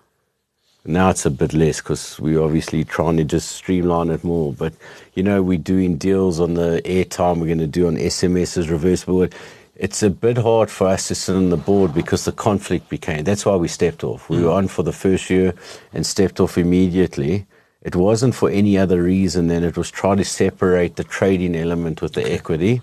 [0.85, 4.53] Now it's a bit less because we're obviously trying to just streamline it more.
[4.53, 4.73] But
[5.13, 7.37] you know, we're doing deals on the airtime.
[7.39, 9.27] We're going to do on SMSs, reversible.
[9.75, 13.23] It's a bit hard for us to sit on the board because the conflict became.
[13.23, 14.29] That's why we stepped off.
[14.29, 14.43] We mm.
[14.43, 15.53] were on for the first year
[15.93, 17.47] and stepped off immediately.
[17.81, 22.01] It wasn't for any other reason than it was trying to separate the trading element
[22.01, 22.81] with the equity.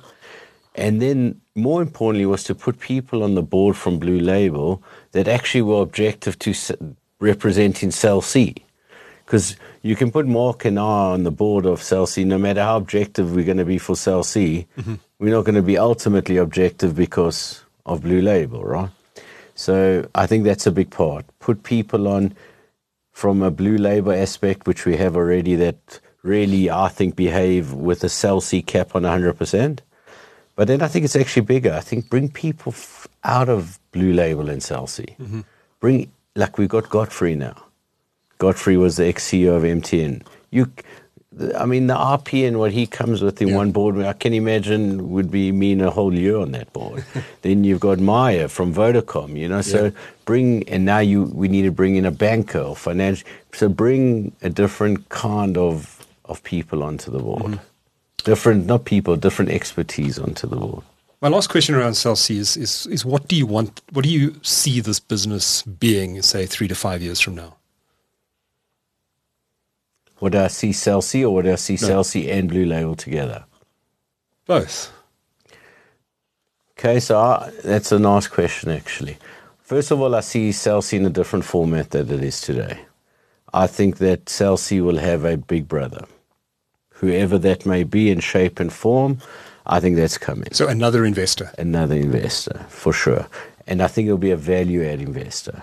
[0.78, 5.26] And then, more importantly, was to put people on the board from Blue Label that
[5.26, 6.54] actually were objective to
[7.18, 8.54] representing Cell C.
[9.26, 12.62] Because you can put Mark and I on the board of Cell C, no matter
[12.62, 14.94] how objective we're going to be for Cell C, mm-hmm.
[15.18, 18.90] we're not going to be ultimately objective because of Blue Label, right?
[19.56, 21.26] So I think that's a big part.
[21.40, 22.36] Put people on
[23.10, 28.04] from a Blue Label aspect, which we have already, that really, I think, behave with
[28.04, 29.80] a Cell C cap on 100%.
[30.59, 31.72] But then I think it's actually bigger.
[31.72, 35.04] I think bring people f- out of Blue Label and Cell C.
[35.20, 35.42] Mm-hmm.
[35.78, 37.54] Bring, like we've got Godfrey now.
[38.38, 40.26] Godfrey was the ex CEO of MTN.
[40.50, 40.72] You,
[41.56, 45.12] I mean, the RP and what he comes with in one board, I can imagine
[45.12, 47.04] would be mean a whole year on that board.
[47.42, 49.61] then you've got Maya from Vodacom, you know.
[49.61, 49.92] So
[50.24, 53.28] bring, and now you we need to bring in a banker or financial.
[53.52, 57.44] So bring a different kind of of people onto the board.
[57.44, 57.67] Mm-hmm.
[58.28, 60.84] Different, not people, different expertise onto the board.
[61.22, 64.38] My last question around Cell is, is, is what do you want, what do you
[64.42, 67.56] see this business being, say, three to five years from now?
[70.20, 73.46] Would I see Cell C or would I see C and Blue Label together?
[74.44, 74.92] Both.
[76.72, 79.16] Okay, so I, that's a nice question, actually.
[79.62, 82.80] First of all, I see Cell in a different format than it is today.
[83.54, 86.04] I think that Cell will have a big brother,
[87.01, 89.18] whoever that may be in shape and form.
[89.66, 90.49] I think that's coming.
[90.53, 91.53] So another investor.
[91.59, 93.26] Another investor, for sure.
[93.66, 95.62] And I think it'll be a value add investor.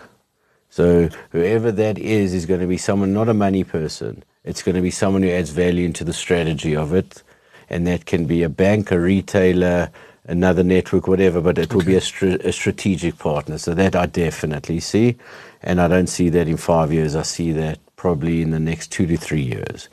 [0.70, 4.24] So whoever that is, is going to be someone, not a money person.
[4.44, 7.24] It's going to be someone who adds value into the strategy of it.
[7.70, 9.90] And that can be a bank, a retailer,
[10.26, 13.58] another network, whatever, but it will be a, str- a strategic partner.
[13.58, 15.18] So that I definitely see.
[15.64, 17.16] And I don't see that in five years.
[17.16, 19.90] I see that probably in the next two to three years.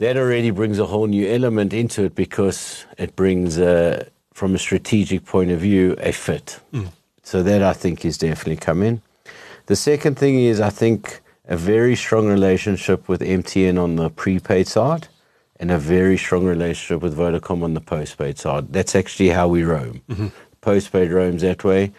[0.00, 4.58] That already brings a whole new element into it because it brings, uh, from a
[4.58, 6.58] strategic point of view, a fit.
[7.22, 9.02] So that I think is definitely coming.
[9.66, 14.66] The second thing is, I think, a very strong relationship with MTN on the prepaid
[14.68, 15.08] side
[15.60, 18.72] and a very strong relationship with Vodacom on the postpaid side.
[18.72, 20.00] That's actually how we roam.
[20.62, 21.92] Postpaid roams that way.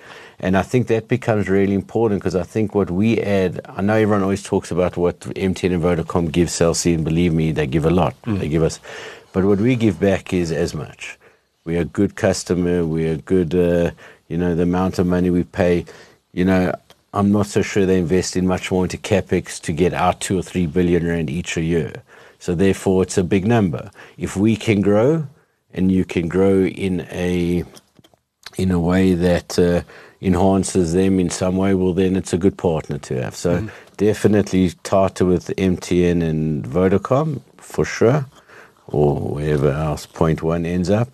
[0.44, 3.94] And I think that becomes really important because I think what we add, I know
[3.94, 7.68] everyone always talks about what MTN and Vodacom give Cell C, and believe me, they
[7.68, 8.16] give a lot.
[8.40, 8.80] They give us.
[9.34, 11.20] But what we give back is as much.
[11.64, 12.84] We're a good customer.
[12.84, 13.92] We're a good, uh,
[14.30, 15.86] you know, the amount of money we pay.
[16.34, 16.74] You know,
[17.14, 20.40] I'm not so sure they invest in much more into capex to get out two
[20.40, 22.02] or three billion rand each a year.
[22.40, 23.92] So therefore, it's a big number.
[24.18, 25.28] If we can grow,
[25.72, 27.64] and you can grow in a
[28.58, 29.82] in a way that uh,
[30.22, 33.36] enhances them in some way, well, then it's a good partner to have.
[33.36, 33.72] So mm.
[33.98, 38.26] definitely tighter with MTN and Vodacom for sure,
[38.88, 41.10] or wherever else point one ends up.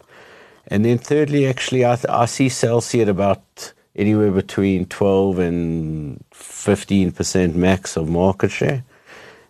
[0.68, 5.40] And then thirdly, actually, I, th- I see Cell C at about anywhere between 12
[5.40, 8.84] and 15% max of market share.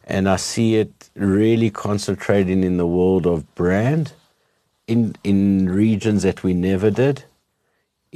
[0.03, 4.14] And I see it really concentrating in the world of brand,
[4.88, 7.26] in, in regions that we never did,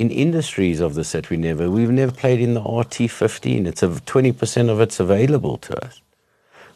[0.01, 1.69] in industries of this that we never.
[1.69, 3.67] We've never played in the RT15.
[3.67, 6.01] It's a, 20% of it's available to us.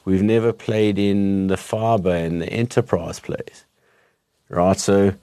[0.05, 3.65] We've never played in the fiber and the enterprise plays,
[4.49, 4.77] right?
[4.77, 5.15] So,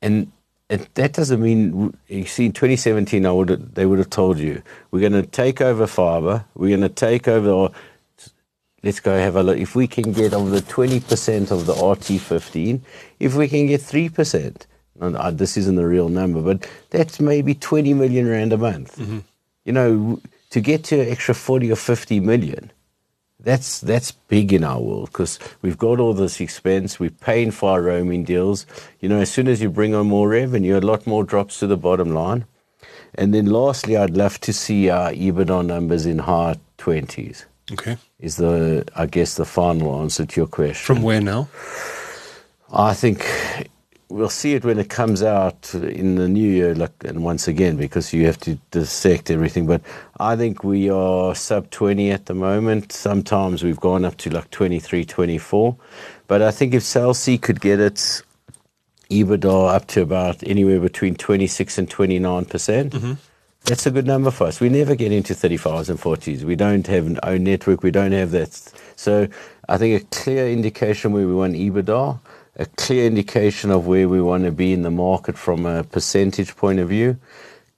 [0.00, 0.30] and
[0.68, 5.00] that doesn't mean you see in 2017 I would they would have told you we're
[5.00, 7.70] going to take over fiber, we're going to take over.
[8.84, 9.58] Let's go have a look.
[9.58, 12.80] If we can get of the 20% of the RT15,
[13.18, 14.68] if we can get three percent,
[15.00, 18.98] and uh, this isn't the real number, but that's maybe 20 million rand a month.
[19.64, 20.20] You know,
[20.50, 22.70] to get to an extra 40 or 50 million
[23.42, 27.00] that's that's big in our world because we've got all this expense.
[27.00, 28.66] We're paying for our roaming deals.
[29.00, 31.66] You know, as soon as you bring on more revenue, a lot more drops to
[31.66, 32.44] the bottom line.
[33.14, 37.46] And then lastly, I'd love to see our EBITDA numbers in high twenties.
[37.72, 37.96] Okay.
[38.18, 40.94] Is the I guess the final answer to your question.
[40.94, 41.48] From where now?
[42.72, 43.26] I think
[44.10, 47.76] we'll see it when it comes out in the new year, like, and once again,
[47.76, 49.66] because you have to dissect everything.
[49.66, 49.80] But
[50.18, 52.92] I think we are sub 20 at the moment.
[52.92, 55.76] Sometimes we've gone up to like 23, 24.
[56.26, 58.22] But I think if Cell C could get its
[59.10, 63.12] EBITDA up to about anywhere between 26 and 29%, percent mm-hmm.
[63.64, 64.60] that's a good number for us.
[64.60, 66.42] We never get into 35s and 40s.
[66.42, 67.82] We don't have an own network.
[67.82, 68.52] We don't have that.
[68.96, 69.28] So
[69.68, 72.20] I think a clear indication where we want EBITDA
[72.56, 76.56] a clear indication of where we want to be in the market from a percentage
[76.56, 77.18] point of view,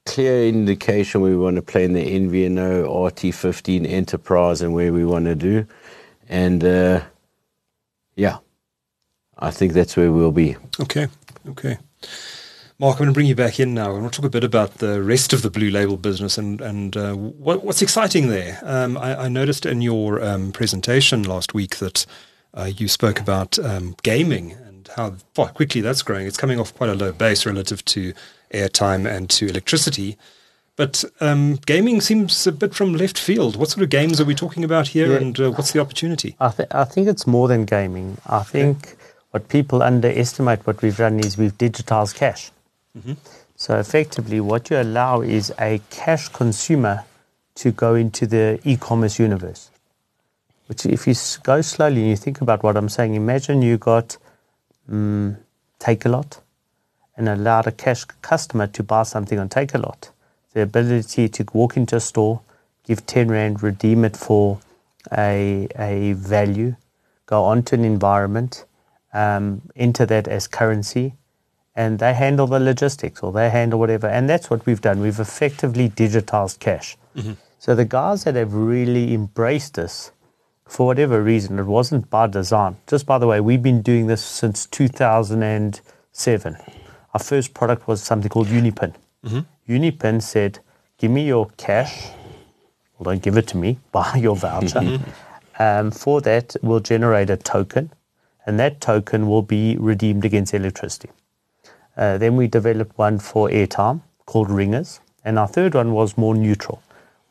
[0.07, 5.27] clear indication we want to play in the MVNO RT15 enterprise and where we want
[5.27, 5.67] to do.
[6.29, 7.03] And uh,
[8.17, 8.39] yeah,
[9.39, 10.57] I think that's where we'll be.
[10.81, 11.09] Okay.
[11.49, 11.79] Okay.
[12.79, 13.93] Mark, I'm going to bring you back in now.
[13.93, 16.97] Want to talk a bit about the rest of the Blue Label business and and
[16.97, 18.59] uh, what, what's exciting there.
[18.63, 22.07] Um, I, I, noticed in your um, presentation last week that
[22.55, 25.11] uh, you spoke about um, gaming and how
[25.55, 26.27] quickly that's growing.
[26.27, 28.13] It's coming off quite a low base relative to
[28.53, 30.17] airtime and to electricity.
[30.77, 33.57] But um, gaming seems a bit from left field.
[33.57, 35.19] What sort of games are we talking about here, yeah.
[35.19, 36.35] and uh, what's the opportunity?
[36.41, 38.17] I, th- I think it's more than gaming.
[38.27, 38.97] I think
[39.33, 42.51] what people underestimate what we've done is we've digitized cash.
[42.97, 43.15] Mm-hmm.
[43.57, 47.05] So effectively, what you allow is a cash consumer
[47.57, 49.71] to go into the e-commerce universe.
[50.67, 54.17] Which, if you go slowly and you think about what I'm saying, imagine you got
[54.89, 55.37] um,
[55.81, 56.41] Takealot
[57.17, 60.11] and allowed a cash customer to buy something on Takealot.
[60.53, 62.41] The ability to walk into a store,
[62.85, 64.61] give 10 Rand, redeem it for
[65.17, 66.77] a, a value,
[67.27, 68.65] go onto an environment,
[69.13, 71.15] um, enter that as currency,
[71.75, 74.07] and they handle the logistics or they handle whatever.
[74.07, 75.01] And that's what we've done.
[75.01, 76.97] We've effectively digitized cash.
[77.17, 77.33] Mm-hmm.
[77.59, 80.12] So the guys that have really embraced this
[80.73, 82.79] for whatever reason, it wasn't by design.
[82.87, 86.57] Just by the way, we've been doing this since 2007.
[87.13, 88.95] Our first product was something called Unipin.
[89.23, 89.41] Mm-hmm.
[89.71, 90.61] Unipin said,
[90.97, 92.09] Give me your cash.
[92.97, 94.81] Well, don't give it to me, buy your voucher.
[94.81, 95.63] Mm-hmm.
[95.63, 97.93] um, for that, we'll generate a token,
[98.47, 101.11] and that token will be redeemed against electricity.
[101.99, 106.35] Uh, then we developed one for airtime called Ringers, and our third one was more
[106.35, 106.83] neutral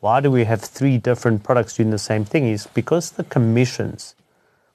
[0.02, 2.44] why do we have three different products doing the same thing?
[2.48, 4.16] Is because the commissions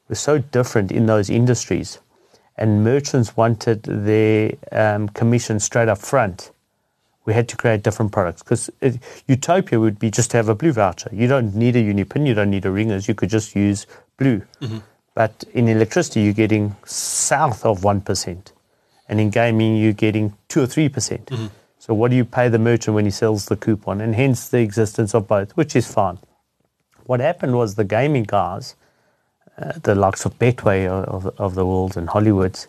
[0.07, 1.99] were so different in those industries
[2.55, 6.51] and merchants wanted their um, commission straight up front.
[7.25, 8.71] We had to create different products because
[9.28, 11.09] utopia would be just to have a blue voucher.
[11.11, 14.43] You don't need a unipin you don't need a ringers you could just use blue.
[14.61, 14.78] Mm-hmm.
[15.13, 18.51] but in electricity you're getting south of 1%
[19.09, 20.89] and in gaming you're getting 2 or 3%.
[20.89, 21.47] Mm-hmm.
[21.88, 24.01] So what do you pay the merchant when he sells the coupon?
[24.01, 26.19] And hence the existence of both, which is fine.
[27.05, 28.75] What happened was the gaming guys,
[29.57, 32.67] uh, the likes of Betway of, of the world and Hollywoods,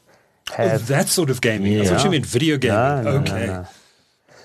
[0.57, 1.73] have oh, that sort of gaming.
[1.73, 1.83] Yeah.
[1.83, 2.77] I thought you meant video gaming.
[2.77, 3.47] No, no, okay.
[3.47, 3.67] No,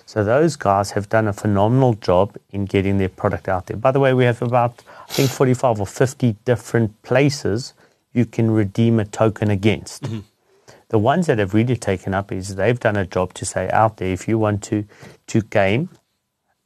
[0.05, 3.77] so those guys have done a phenomenal job in getting their product out there.
[3.77, 7.73] By the way, we have about I think 45 or 50 different places
[8.11, 10.03] you can redeem a token against.
[10.03, 10.19] Mm-hmm.
[10.93, 13.97] The ones that have really taken up is they've done a job to say out
[13.97, 14.85] there if you want to
[15.25, 15.89] to game,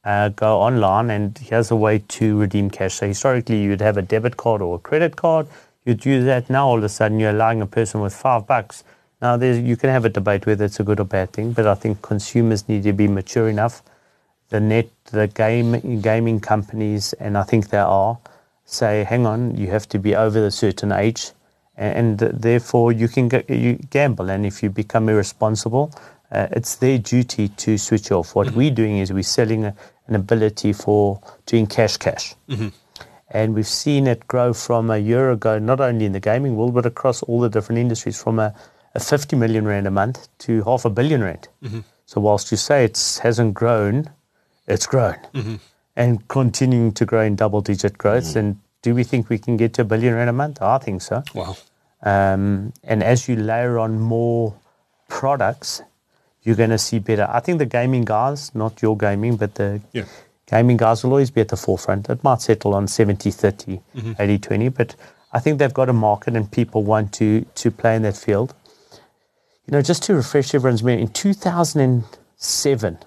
[0.04, 2.96] uh, go online and here's a way to redeem cash.
[2.96, 5.48] So historically you'd have a debit card or a credit card.
[5.86, 6.50] You'd use that.
[6.50, 8.84] Now all of a sudden you're allowing a person with five bucks.
[9.22, 11.76] Now you can have a debate whether it's a good or bad thing, but I
[11.76, 13.82] think consumers need to be mature enough.
[14.50, 18.20] The net, the game, gaming companies, and I think they are,
[18.66, 21.32] say, hang on, you have to be over a certain age
[21.78, 24.30] and therefore you can you gamble.
[24.30, 25.92] And if you become irresponsible,
[26.32, 28.36] uh, it's their duty to switch off.
[28.36, 28.58] What mm-hmm.
[28.58, 29.76] we're doing is we're selling a,
[30.08, 32.36] an ability for doing cash cash.
[32.50, 32.70] Mm-hmm.
[33.30, 36.74] And we've seen it grow from a year ago, not only in the gaming world,
[36.74, 38.54] but across all the different industries, from a,
[38.96, 41.48] a 50 million rand a month to half a billion rand.
[41.62, 41.80] Mm-hmm.
[42.06, 44.10] So whilst you say it hasn't grown,
[44.66, 45.56] it's grown mm-hmm.
[45.98, 48.30] and continuing to grow in double digit growth.
[48.30, 48.40] Mm-hmm.
[48.40, 50.62] And do we think we can get to a billion rand a month?
[50.62, 51.24] I think so.
[51.34, 51.58] Wow.
[52.04, 54.56] Um, and as you layer on more
[55.10, 55.82] products,
[56.44, 57.28] you're going to see better.
[57.30, 60.06] I think the gaming guys, not your gaming, but the Yeah.
[60.46, 62.10] gaming guys will always be at the forefront.
[62.10, 63.82] It might settle on 70 30,
[64.20, 64.96] 80 20, but
[65.34, 68.54] I think they've got a market and people want to, to play in that field.
[69.66, 72.98] You know, just to refresh everyone's memory, in 2007,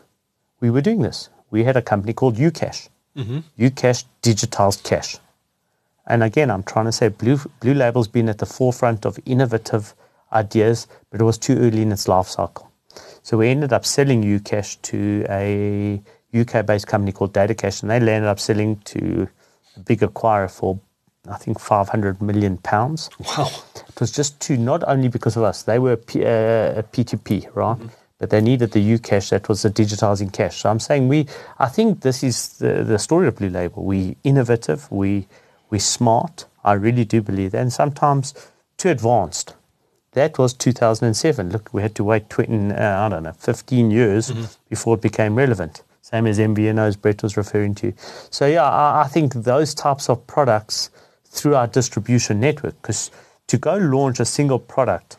[0.60, 1.30] we were doing this.
[1.50, 2.88] We had a company called Ucash.
[3.58, 5.16] Ucash digitized cash.
[6.10, 9.94] And again, I'm trying to say Blue, Blue Label's been at the forefront of innovative
[10.32, 12.68] ideas, but it was too early in its life cycle.
[13.22, 16.02] So we ended up selling Ucash to a
[16.34, 19.28] UK based company called DataCash, and they ended up selling to
[19.76, 20.80] a big acquirer for,
[21.30, 23.08] I think, 500 million pounds.
[23.20, 23.48] Wow.
[23.88, 27.54] It was just to not only because of us, they were P, uh, a P2P,
[27.54, 27.78] right?
[28.18, 30.58] But they needed the Ucash that was the digitizing cash.
[30.58, 31.26] So I'm saying we,
[31.60, 33.84] I think this is the, the story of Blue Label.
[33.84, 35.28] We innovative, we
[35.70, 36.46] we smart.
[36.64, 38.34] I really do believe that, and sometimes
[38.76, 39.54] too advanced.
[40.12, 41.50] That was 2007.
[41.50, 44.32] Look, we had to wait 20, uh, I don't know, 15 years
[44.68, 45.82] before it became relevant.
[46.02, 47.92] Same as MVNO, as Brett was referring to.
[48.30, 50.90] So yeah, I, I think those types of products
[51.26, 53.12] through our distribution network, because
[53.46, 55.16] to go launch a single product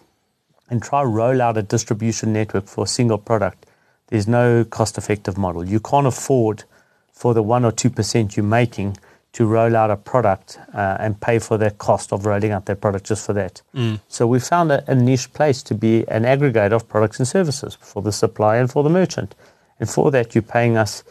[0.69, 3.65] and try roll out a distribution network for a single product,
[4.07, 5.63] there's no cost effective model.
[5.63, 6.65] You can't afford
[7.13, 8.97] for the one or two percent you're making
[9.33, 12.75] to roll out a product uh, and pay for the cost of rolling out their
[12.75, 13.61] product just for that.
[13.73, 14.01] Mm.
[14.07, 17.77] So we found a, a niche place to be an aggregator of products and services
[17.79, 19.35] for the supplier and for the merchant.
[19.79, 21.03] And for that, you're paying us,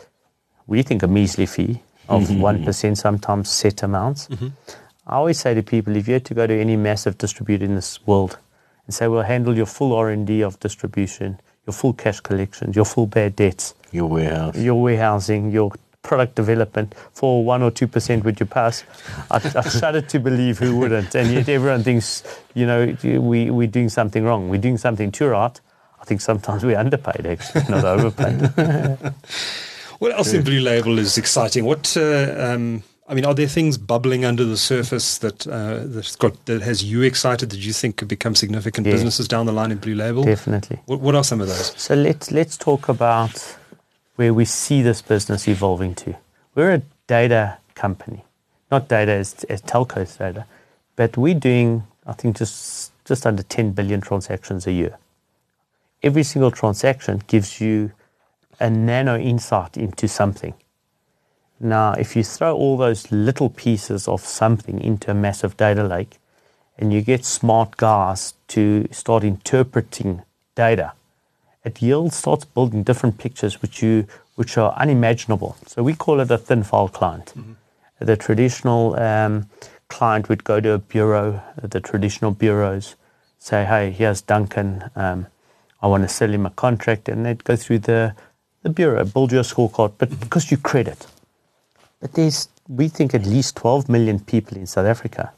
[0.66, 2.40] we think, a measly fee of mm-hmm.
[2.40, 4.28] one sometimes set amounts.
[4.28, 4.48] Mm-hmm.
[5.06, 7.74] I always say to people, if you had to go to any massive distributor in
[7.74, 8.38] this world
[8.86, 13.06] and say, we'll handle your full R&D of distribution, your full cash collections, your full
[13.06, 14.56] bad debts, Your warehouse.
[14.56, 15.72] your warehousing, your
[16.02, 18.84] product development for one or two percent would you pass?
[19.30, 22.22] I, I shudder to believe who wouldn't, and yet everyone thinks
[22.54, 24.48] you know we we're doing something wrong.
[24.48, 25.60] We're doing something too right.
[26.00, 28.50] I think sometimes we're underpaid, actually, not overpaid.
[29.98, 31.66] What else in Blue Label is exciting?
[31.66, 36.16] What uh, um, I mean, are there things bubbling under the surface that uh, that's
[36.16, 38.94] got that has you excited that you think could become significant Yeah.
[38.94, 40.24] businesses down the line in Blue Label?
[40.24, 40.78] Definitely.
[40.86, 41.74] What, what are some of those?
[41.76, 43.58] So let's let's talk about
[44.20, 46.14] where we see this business evolving to.
[46.54, 48.22] We're a data company,
[48.70, 50.44] not data as, as telcos data,
[50.94, 54.98] but we're doing I think just just under 10 billion transactions a year.
[56.02, 57.92] Every single transaction gives you
[58.60, 60.52] a nano insight into something.
[61.58, 66.18] Now, if you throw all those little pieces of something into a massive data lake
[66.76, 70.20] and you get smart guys to start interpreting
[70.54, 70.92] data,
[71.64, 74.06] it yields starts building different pictures which you
[74.36, 75.56] which are unimaginable.
[75.66, 77.34] So we call it a thin file client.
[77.98, 79.50] The traditional um,
[79.88, 82.96] client would go to a bureau, the traditional bureaus,
[83.38, 84.90] say, "Hey, here's Duncan.
[84.96, 85.26] Um,
[85.82, 88.14] I want to sell him a contract," and they'd go through the
[88.62, 91.06] the bureau, build your scorecard, but because you credit.
[92.00, 95.32] But there's, we think, at least 12 million people in South Africa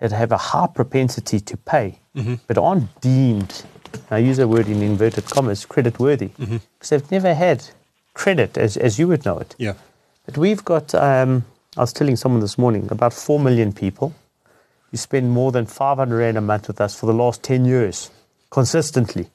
[0.00, 1.98] that have a high propensity to pay,
[2.46, 3.64] but aren't deemed,
[4.10, 7.64] I use a word in inverted commas, credit worthy, because they've never had
[8.14, 9.54] credit as, as you would know it.
[9.58, 9.74] Yeah.
[10.26, 11.44] But we've got, um,
[11.76, 14.14] I was telling someone this morning, about 4 million people
[14.90, 18.10] who spend more than 500 Rand a month with us for the last 10 years,
[18.50, 19.28] consistently.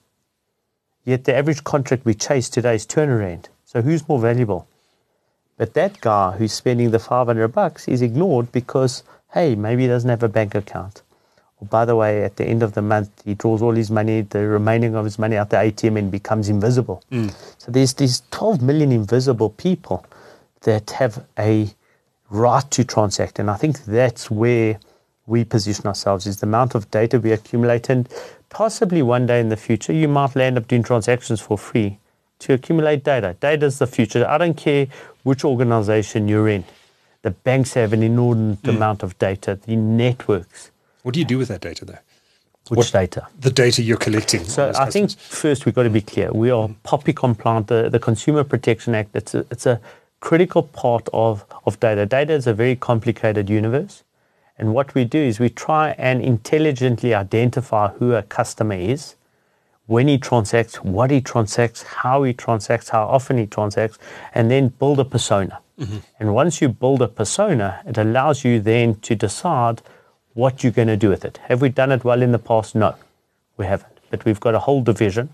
[1.05, 3.49] Yet the average contract we chase today is 200 Rand.
[3.65, 4.67] So who's more valuable?
[5.57, 9.03] But that guy who's spending the 500 bucks is ignored because,
[9.33, 11.01] hey, maybe he doesn't have a bank account.
[11.61, 14.21] Or by the way, at the end of the month, he draws all his money,
[14.21, 17.01] the remaining of his money out the ATM and becomes invisible.
[17.11, 17.33] Mm.
[17.57, 20.05] So there's these 12 million invisible people
[20.61, 21.69] that have a
[22.29, 23.39] right to transact.
[23.39, 24.79] And I think that's where
[25.27, 27.89] we position ourselves is the amount of data we accumulate.
[27.89, 28.09] And
[28.49, 31.99] possibly one day in the future, you might land up doing transactions for free
[32.39, 33.35] to accumulate data.
[33.39, 34.27] Data is the future.
[34.27, 34.87] I don't care
[35.23, 36.65] which organization you're in.
[37.21, 38.75] The banks have an inordinate mm.
[38.75, 40.71] amount of data, the networks.
[41.05, 41.99] What do you do with that data, though?
[42.69, 43.27] Which What- data?
[43.39, 44.43] The data you're collecting.
[44.43, 46.31] So I think first we've got to be clear.
[46.33, 46.75] We are mm.
[46.83, 49.11] POPI compliant, the, the Consumer Protection Act.
[49.13, 49.79] It's a, it's a
[50.19, 52.07] critical part of, of data.
[52.07, 54.03] Data is a very complicated universe.
[54.57, 59.15] And what we do is we try and intelligently identify who a customer is,
[59.85, 63.99] when he transacts, what he transacts, how he transacts, how often he transacts,
[64.33, 65.59] and then build a persona.
[65.79, 65.97] Mm-hmm.
[66.19, 69.83] And once you build a persona, it allows you then to decide
[70.35, 71.39] what you're going to do with it.
[71.49, 72.75] Have we done it well in the past?
[72.75, 72.95] No,
[73.57, 73.91] we haven't.
[74.11, 75.29] But we've got a whole division.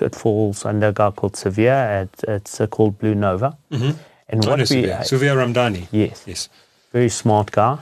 [0.00, 2.02] It falls under a guy called Severe.
[2.02, 3.56] It, it's uh, called Blue Nova.
[3.70, 3.94] And
[4.30, 4.98] I know what we, Suvia.
[5.00, 5.86] Suvia Ramdani.
[5.92, 6.24] Yes.
[6.26, 6.48] Yes.
[6.92, 7.78] very smart guy.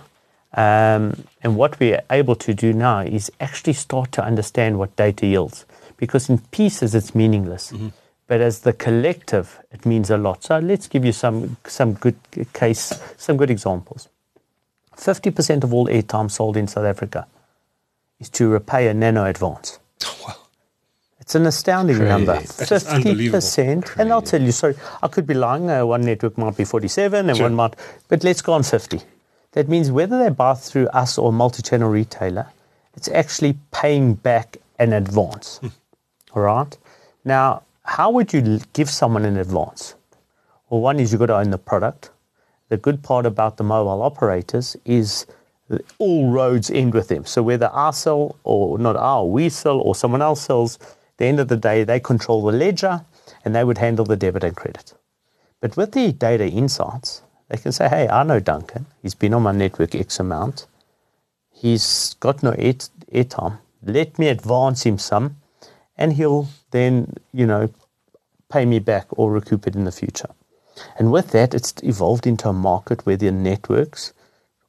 [0.54, 5.26] Um, and what we're able to do now is actually start to understand what data
[5.26, 5.64] yields.
[5.98, 7.72] because in pieces it's meaningless.
[8.28, 10.44] But as the collective, it means a lot.
[10.44, 12.16] So let's give you some, some good
[12.52, 14.08] case, some good examples.
[14.98, 17.26] 50% of all airtime sold in South Africa
[18.20, 19.78] is to repay a nano advance.
[20.26, 20.34] Wow.
[21.20, 22.08] It's an astounding Crazy.
[22.08, 22.40] number.
[22.40, 23.38] That is unbelievable.
[23.40, 23.98] 50%.
[23.98, 25.68] And I'll tell you, sorry, I could be lying.
[25.70, 27.44] Uh, one network might be 47 and Sure.
[27.46, 27.76] one might,
[28.08, 29.02] but let's go on 50.
[29.52, 32.46] That means whether they buy through us or a multi channel retailer,
[32.94, 35.60] it's actually paying back an advance.
[36.34, 36.74] All right?
[37.26, 39.94] Now, how would you give someone an advance?
[40.70, 42.10] Well, one is you've got to own the product.
[42.68, 45.26] The good part about the mobile operators is
[45.98, 47.24] all roads end with them.
[47.24, 50.78] So whether I sell or not I, we sell or someone else sells,
[51.18, 53.04] the end of the day, they control the ledger
[53.44, 54.94] and they would handle the debit and credit.
[55.60, 58.86] But with the data insights, they can say, hey, I know Duncan.
[59.02, 60.66] He's been on my network X amount.
[61.50, 62.74] He's got no air,
[63.12, 63.58] airtime.
[63.82, 65.36] Let me advance him some,
[65.96, 67.70] and he'll then, you know,
[68.48, 70.28] pay me back or recoup it in the future.
[70.98, 74.12] And with that, it's evolved into a market where the networks,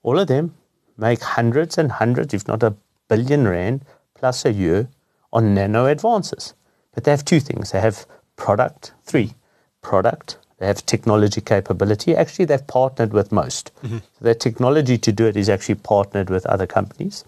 [0.03, 0.55] all of them,
[0.97, 2.76] make hundreds and hundreds, if not a
[3.07, 3.86] billion rand
[4.16, 4.89] plus a year
[5.32, 6.53] on nano advances.
[6.93, 8.05] But they have two things they have
[8.36, 9.34] product, three,
[9.82, 12.16] product, they have technology capability.
[12.16, 13.72] Actually, they've partnered with most.
[13.84, 13.97] Mm-hmm.
[13.97, 17.24] So their technology to do it is actually partnered with other companies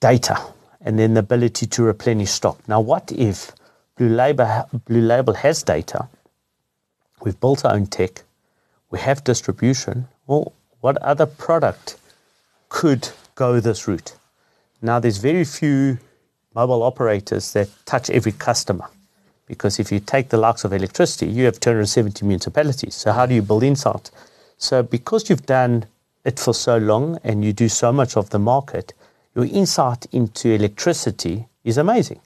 [0.00, 0.36] data
[0.80, 2.58] and then the ability to replenish stock.
[2.68, 3.52] Now, what if
[3.96, 6.08] Blue Label, Blue Label has data?
[7.24, 8.22] We've built our own tech,
[8.90, 10.08] we have distribution.
[10.26, 11.96] Well, what other product
[12.68, 14.16] could go this route?
[14.80, 15.98] Now, there's very few
[16.54, 18.88] mobile operators that touch every customer
[19.46, 22.94] because if you take the likes of electricity, you have 270 municipalities.
[22.94, 24.10] So, how do you build insight?
[24.58, 25.86] So, because you've done
[26.24, 28.94] it for so long and you do so much of the market,
[29.34, 32.20] your insight into electricity is amazing.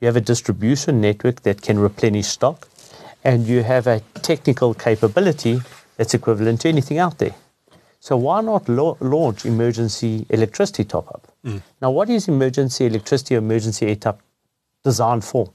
[0.00, 2.68] You have a distribution network that can replenish stock,
[3.24, 5.60] and you have a technical capability
[5.96, 7.34] that's equivalent to anything out there.
[8.00, 11.32] So why not lo- launch emergency electricity top up?
[11.44, 11.62] Mm.
[11.80, 14.20] Now, what is emergency electricity or emergency air top
[14.82, 15.50] designed for?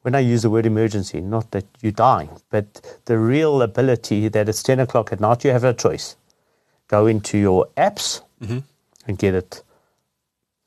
[0.00, 4.48] When I use the word emergency, not that you're dying, but the real ability that
[4.48, 6.16] it's 10 o'clock at night, you have a choice.
[6.88, 8.60] Go into your apps mm-hmm.
[9.06, 9.62] and get it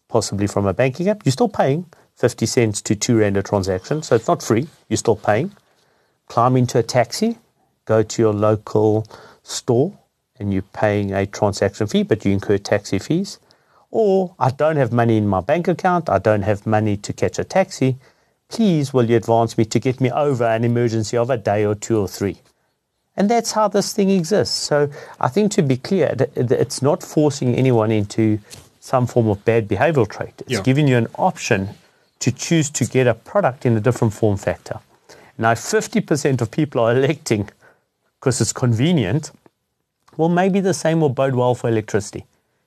[0.09, 1.25] possibly from a banking app.
[1.25, 1.85] You're still paying
[2.17, 4.67] 50 cents to 2 Rand a transaction, so it's not free.
[4.89, 5.53] You're still paying.
[6.29, 7.37] Climb into a taxi,
[7.85, 9.05] go to your local
[9.43, 9.91] store,
[10.39, 13.39] and you're paying a transaction fee, but you incur taxi fees.
[13.91, 17.39] Or I don't have money in my bank account, I don't have money to catch
[17.39, 17.97] a taxi.
[18.47, 21.75] Please, will you advance me to get me over an emergency of a day or
[21.75, 22.37] two or three?
[23.17, 24.55] And that's how this thing exists.
[24.55, 28.39] So I think to be clear, it's not forcing anyone into
[28.79, 30.33] some form of bad behavioral trait.
[30.41, 30.61] It's Yeah.
[30.61, 31.69] giving you an option
[32.19, 34.79] to choose to get a product in a different form factor.
[35.39, 37.49] Now, 50% of people are electing
[38.19, 39.31] because it's convenient,
[40.17, 42.25] well, maybe the same will bode well for electricity.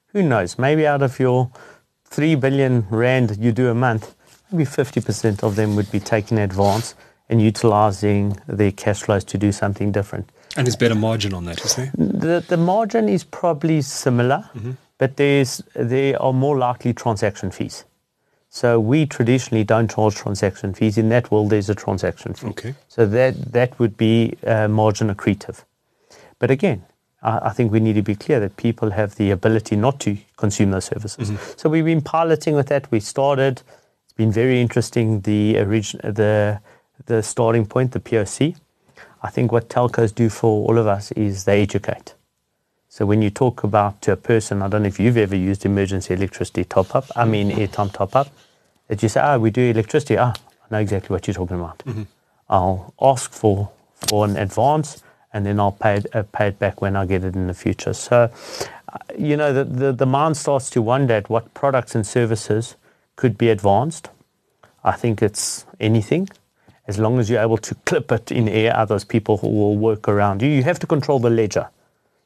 [0.09, 0.59] Who knows?
[0.59, 1.51] Maybe out of your
[2.07, 4.15] 3 billion rand you do a month,
[4.51, 6.95] maybe 50% of them would be taking advance
[7.29, 10.31] and utilizing their cash flows to do something different.
[10.57, 11.93] And there's better margin on that, is there?
[11.95, 14.73] The, the margin is probably similar, mm-hmm.
[14.97, 17.85] but there's, there are more likely transaction fees.
[18.55, 20.99] So we traditionally don't charge transaction fees.
[20.99, 22.49] In that world, there's a transaction fee.
[22.49, 22.75] Okay.
[22.87, 25.65] So that, that would be uh, margin accretive.
[26.39, 26.85] But again,
[27.23, 30.19] I, I think we need to be clear that people have the ability not to
[30.37, 31.33] consume those services.
[31.57, 32.91] So we've been piloting with that.
[32.91, 33.63] We started.
[34.05, 35.23] It's been very interesting.
[35.23, 36.61] The origin, the
[37.07, 38.55] the starting point, the POC.
[39.23, 42.15] I think what telcos do for all of us is they educate.
[42.95, 45.65] So when you talk about to a person, I don't know if you've ever used
[45.65, 47.07] emergency electricity top up.
[47.17, 48.29] I mean airtime top up.
[48.89, 50.19] That you say, ah, we do electricity.
[50.19, 51.83] Ah, I know exactly what you're talking about.
[52.51, 55.03] I'll ask for for an advance,
[55.33, 57.55] and then I'll pay it, uh, pay it back when I get it in the
[57.55, 57.95] future.
[57.95, 58.31] So,
[58.93, 62.77] uh, you know, the, the the mind starts to wonder at what products and services
[63.17, 64.11] could be advanced.
[64.85, 66.29] I think it's anything,
[66.87, 68.77] as long as you're able to clip it in air.
[68.77, 70.51] Others people who will work around you.
[70.51, 71.71] You have to control the ledger.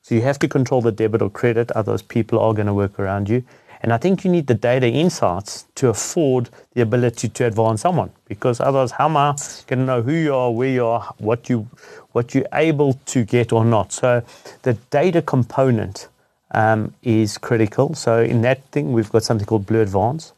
[0.06, 3.00] So you have to control the debit or credit, others people are going to work
[3.00, 3.42] around you.
[3.82, 8.12] And I think you need the data insights to afford the ability to advance someone.
[8.28, 9.34] Because otherwise, how am I
[9.66, 11.68] going to know who you are, where you are, what you
[12.12, 13.92] what you're able to get or not?
[13.92, 14.22] So
[14.62, 16.06] the data component
[16.52, 17.94] um, is critical.
[17.94, 20.32] So in that thing, we've got something called Blue Advance,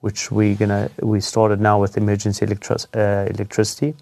[0.00, 3.94] which we're gonna we started now with emergency uh, electricity.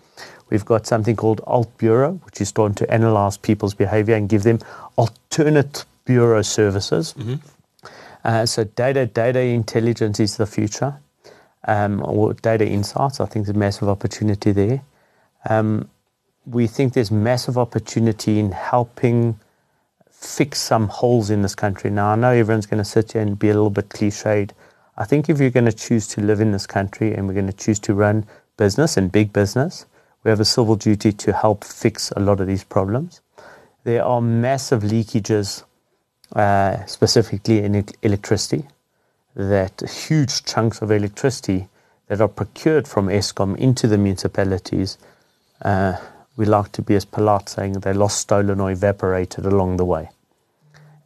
[0.51, 4.43] We've got something called Alt Bureau, which is starting to analyze people's behavior and give
[4.45, 4.59] them
[4.97, 7.15] alternate bureau services.
[8.25, 10.95] Uh, so data data intelligence is the future.
[11.67, 13.21] um, or data insights.
[13.21, 14.83] I think there's a massive opportunity there.
[15.49, 15.89] Um,
[16.47, 19.39] we think there's massive opportunity in helping
[20.11, 21.91] fix some holes in this country.
[21.91, 24.51] Now, I know everyone's going to sit here and be a little bit cliched.
[24.97, 27.47] I think if you're going to choose to live in this country and we're going
[27.47, 28.25] to choose to run
[28.57, 29.87] business and big business,
[30.25, 33.21] we have a civil duty to help fix a lot of these problems.
[33.85, 35.65] There are massive leakages,
[36.35, 38.65] uh, specifically in electricity,
[39.35, 41.69] that huge chunks of electricity
[42.09, 44.99] that are procured from Eskom into the municipalities,
[45.63, 45.97] uh,
[46.37, 50.11] we like to be as polite saying they lost, stolen, or evaporated along the way.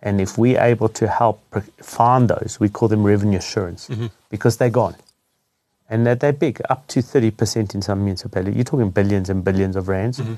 [0.03, 1.41] And if we're able to help
[1.81, 3.89] find those, we call them revenue assurance
[4.31, 4.97] because they're gone.
[5.93, 8.57] And they're, they're big, up to 30% in some municipalities.
[8.57, 10.37] You're talking billions and billions of rands, mm-hmm.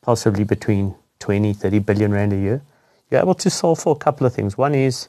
[0.00, 2.62] possibly between 20, 30 billion rand a year.
[3.10, 4.56] You're able to solve for a couple of things.
[4.56, 5.08] One is,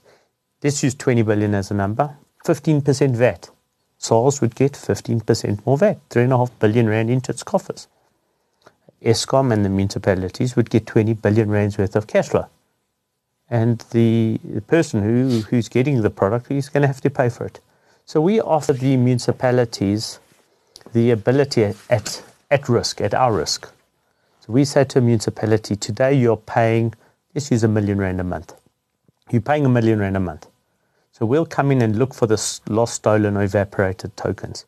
[0.62, 3.52] let's use 20 billion as a number, 15% VAT.
[3.98, 7.88] SARS would get 15% more VAT, 3.5 billion rand into its coffers.
[9.02, 12.48] Eskom and the municipalities would get 20 billion rands worth of cash flow.
[13.50, 17.30] And the, the person who, who's getting the product is going to have to pay
[17.30, 17.62] for it.
[18.10, 20.20] So we offer the municipalities
[20.94, 23.72] the ability at, at, risk, at our risk.
[24.40, 26.96] So we say to a municipality, today you're paying,
[27.36, 28.56] let's use a million rand a month.
[29.30, 30.48] You're paying a million rand a month.
[31.12, 34.66] So we'll come in and look for the lost, stolen, or evaporated tokens.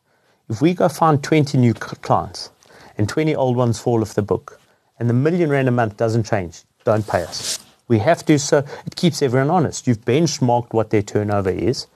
[0.48, 2.52] If we go find 20 new clients
[3.00, 4.62] and 20 old ones fall off the book,
[5.00, 7.58] and the million rand a month doesn't change, don't pay us.
[7.88, 9.88] We have to, so it keeps everyone honest.
[9.88, 11.88] You've benchmarked what their turnover is.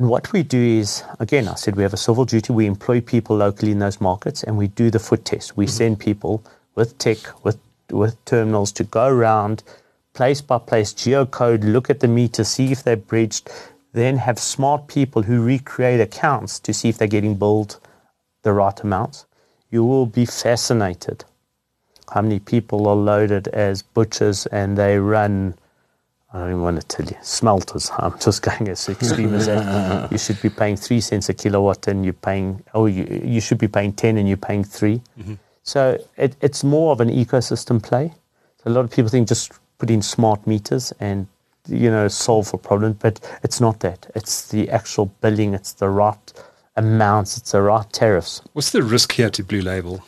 [0.00, 2.54] And what we do is, again, I said we have a civil duty.
[2.54, 5.58] We employ people locally in those markets and we do the foot test.
[5.58, 5.76] We mm-hmm.
[5.76, 6.42] send people
[6.74, 7.58] with tech, with,
[7.90, 9.62] with terminals to go around
[10.14, 13.50] place by place, geocode, look at the meter, see if they're bridged,
[13.92, 17.78] then have smart people who recreate accounts to see if they're getting billed
[18.40, 19.26] the right amounts.
[19.70, 21.26] You will be fascinated
[22.10, 25.56] how many people are loaded as butchers and they run
[26.32, 27.16] I don't even want to tell you.
[27.22, 27.90] Smelters.
[27.98, 30.12] I'm just going as extreme as that.
[30.12, 32.62] You should be paying three cents a kilowatt, and you're paying.
[32.74, 35.34] Oh, you you should be paying ten, and you're paying 3 mm-hmm.
[35.62, 38.12] So it, it's more of an ecosystem play.
[38.58, 41.26] So a lot of people think just put in smart meters and
[41.68, 44.10] you know solve a problem, but it's not that.
[44.14, 45.54] It's the actual billing.
[45.54, 46.32] It's the right
[46.76, 47.36] amounts.
[47.36, 48.42] It's the right tariffs.
[48.52, 50.02] What's the risk here to Blue Label?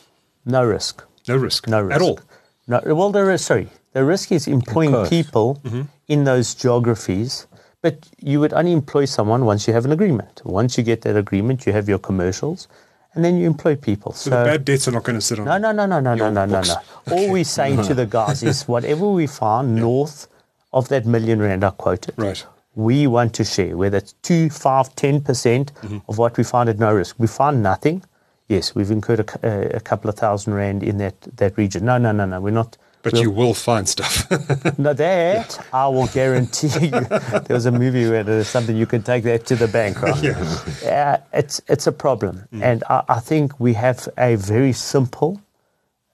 [0.45, 1.03] No risk.
[1.27, 1.67] No risk.
[1.67, 2.19] No risk At all.
[2.67, 5.09] No, well, there is, sorry, the risk is employing course.
[5.09, 5.81] people mm-hmm.
[6.07, 7.47] In those geographies,
[7.81, 10.41] but you would only employ someone once you have an agreement.
[10.45, 12.67] Once you get that agreement, you have your commercials,
[13.13, 14.11] and then you employ people.
[14.13, 15.45] So, the bad debts are not going to sit on.
[15.45, 16.75] no, no, no, no, no, no, no, no, no.
[17.11, 20.27] All we're saying to the guys is whatever we find north
[20.71, 22.43] of that million rand I quoted, Right.
[22.75, 25.97] we want to share, whether it's 2, 5, 10% Mm-hmm.
[26.09, 27.15] of what we find at no risk.
[27.19, 28.03] We find nothing.
[28.47, 31.85] Yes, we've incurred a, a couple of thousand rand in that, that region.
[31.85, 32.41] No, no, no, no.
[32.41, 32.77] We're not.
[33.03, 34.27] But we'll- you will find stuff.
[34.79, 36.91] No, that I will guarantee you.
[37.45, 40.23] There was a movie where there's something you can take that to the bank, right?
[40.23, 41.17] Yeah.
[41.33, 45.41] it's it's a problem, and I, I think we have a very simple,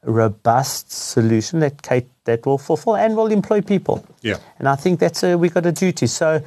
[0.03, 4.03] robust solution that Kate that will fulfill and will employ people.
[4.21, 4.37] Yeah.
[4.59, 6.07] and I think that's a, we've got a duty.
[6.07, 6.41] So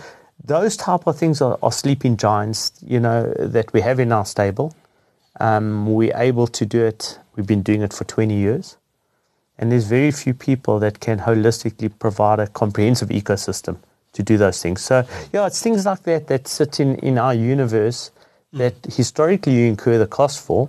[0.44, 4.24] those type of things are, are sleeping giants, you know, that we have in our
[4.27, 4.74] stable.
[5.40, 7.19] Um, we're able to do it.
[7.36, 8.77] We've been doing it for 20 years.
[9.58, 13.76] And there's very few people that can holistically provide a comprehensive ecosystem
[14.12, 14.82] to do those things.
[14.82, 18.10] So, yeah, it's things like that that sit in, in our universe
[18.52, 20.68] that historically you incur the cost for,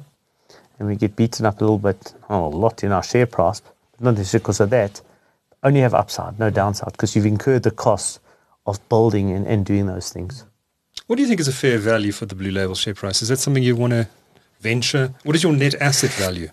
[0.80, 3.62] and we get beaten up a little bit, oh, a lot in our share price,
[3.62, 5.02] but not necessarily because of that.
[5.62, 8.20] Only have upside, no downside, because you've incurred the cost
[8.66, 10.46] of building and, and doing those things.
[11.08, 13.22] what do you think is a fair value for the Blue Label share price?
[13.22, 14.08] Is that something you want to
[14.62, 15.14] venture?
[15.24, 16.50] What is your net asset value?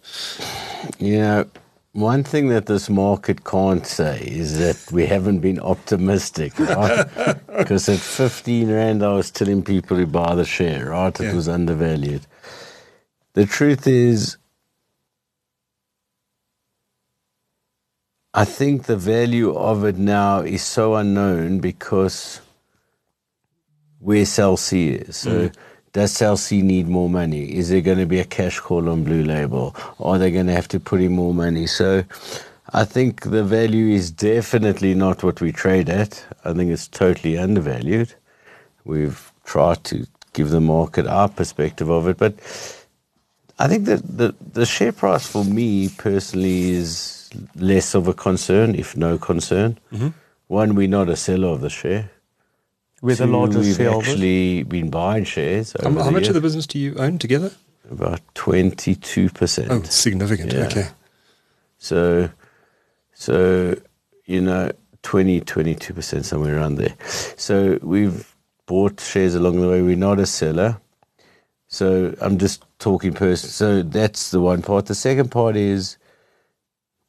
[0.99, 1.47] You know,
[1.93, 7.07] one thing that this market can't say is that we haven't been optimistic, right?
[7.59, 11.19] Because at 15 Rand, I was telling people to buy the share, right?
[11.21, 11.35] It Yeah.
[11.35, 12.27] was undervalued.
[13.35, 14.39] The truth is,
[18.35, 22.41] I think the value of it now is so unknown because
[24.01, 25.17] where Cell C is.
[25.17, 25.55] So mm.
[25.93, 27.57] Does Cell C need more money?
[27.57, 29.75] Is there going to be a cash call on Blue Label?
[29.99, 31.67] Are they going to have to put in more money?
[31.67, 32.05] So
[32.73, 36.25] I think the value is definitely not what we trade at.
[36.45, 38.15] I think it's totally undervalued.
[38.85, 42.35] We've tried to give the market our perspective of it, but
[43.59, 48.75] I think that the, the share price for me personally is less of a concern,
[48.75, 49.79] if no concern.
[49.93, 50.09] Mm-hmm.
[50.47, 52.11] One, we're not a seller of the share.
[53.03, 54.07] We're the Two, largest we've shareholder.
[54.11, 55.75] actually been buying shares.
[55.81, 56.29] How, over how much years.
[56.29, 57.51] of the business do you own together?
[57.91, 59.71] About twenty-two percent.
[59.71, 60.53] Oh, significant.
[60.53, 60.67] Yeah.
[60.67, 60.89] Okay.
[61.79, 62.31] So,
[63.15, 63.75] so
[64.27, 64.71] you know,
[65.03, 66.95] 20, 22 percent somewhere around there.
[67.37, 68.35] So we've
[68.67, 69.83] bought shares along the way.
[69.83, 70.79] We're not a seller.
[71.69, 73.49] So I'm just talking person.
[73.51, 74.87] So that's the one part.
[74.87, 75.97] The second part is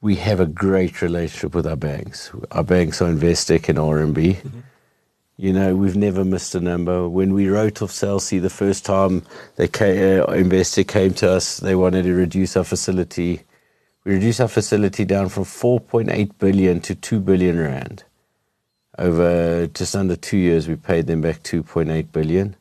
[0.01, 2.31] we have a great relationship with our banks.
[2.51, 4.37] Our banks are Investec and RMB.
[5.41, 7.09] You know, we've never missed a number.
[7.09, 9.23] When we wrote off Cell C the first time,
[9.57, 11.57] came, uh, Investec came to us.
[11.57, 13.41] They wanted to reduce our facility.
[14.03, 18.03] We reduced our facility down from 4.8 billion to 2 billion rand.
[18.99, 22.55] Over just under two years, we paid them back 2.8 billion.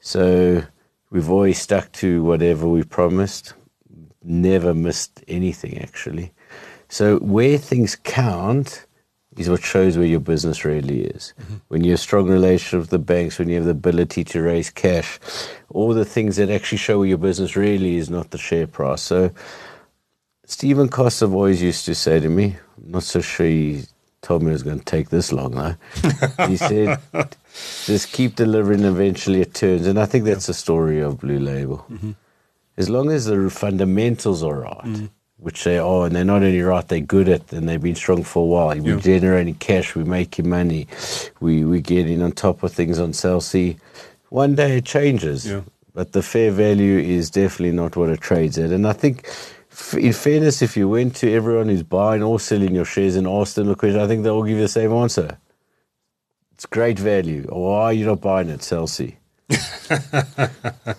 [0.00, 0.64] So
[1.08, 3.54] we've always stuck to whatever we promised.
[4.22, 6.32] Never missed anything, actually.
[6.90, 8.85] So where things count
[9.36, 11.34] is what shows where your business really is.
[11.40, 11.54] Mm-hmm.
[11.68, 14.70] When you have strong relationship with the banks, when you have the ability to raise
[14.70, 15.18] cash,
[15.70, 19.02] all the things that actually show where your business really is, not the share price.
[19.02, 19.30] So
[20.46, 23.84] Stephen Koseff always used to say to me, I'm not so sure he
[24.22, 26.46] told me it was going to take this long though.
[26.46, 26.98] he said,
[27.84, 29.86] just keep delivering, eventually it turns.
[29.86, 31.84] And I think that's the story of Blue Label.
[31.90, 32.12] Mm-hmm.
[32.76, 35.06] As long as the fundamentals are right, mm-hmm.
[35.38, 38.22] Which they are, and they're not only right, they're good at, and they've been strong
[38.24, 38.68] for a while.
[38.80, 39.00] We're Yeah.
[39.00, 40.86] generating cash, we're making money,
[41.40, 43.76] we, we're getting on top of things on Cell C.
[44.30, 45.46] One day it changes.
[45.46, 45.60] Yeah.
[45.94, 48.70] But the fair value is definitely not what it trades at.
[48.70, 49.28] And I think,
[49.94, 53.56] in fairness, if you went to everyone who's buying or selling your shares and asked
[53.56, 55.38] them a question, I think they'll all give you the same answer.
[56.54, 57.46] It's great value.
[57.50, 59.16] Why are you not buying it, Celsey?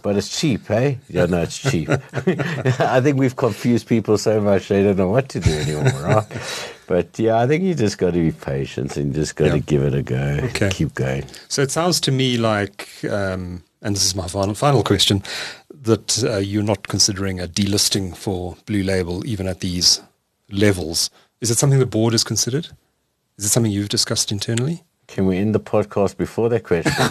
[0.01, 0.99] but it's cheap, hey?
[1.09, 1.89] Yeah, no, it's cheap.
[2.19, 6.73] I think we've confused people so much they don't know what to do anymore, right?
[6.87, 9.83] But yeah, I think you just got to be patient and just got to give
[9.83, 10.39] it a go.
[10.43, 10.69] Okay.
[10.69, 11.25] Keep going.
[11.49, 15.23] So it sounds to me like, um, and this is my final final question,
[15.69, 20.01] that uh, you're not considering a delisting for Blue Label even at these
[20.49, 21.09] levels.
[21.41, 22.69] Is it something the board has considered?
[23.37, 24.83] Is it something you've discussed internally?
[25.07, 26.91] Can we end the podcast before that question?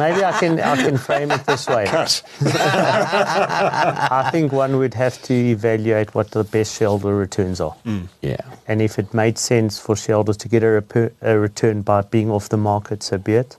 [0.00, 1.86] Maybe I can I can frame it this way.
[1.86, 2.22] Cut.
[2.42, 7.76] I think one would have to evaluate what the best shareholder returns are.
[8.20, 8.36] yeah.
[8.66, 12.30] And if it made sense for shareholders to get a, repu- a return by being
[12.30, 13.56] off the market, so be it.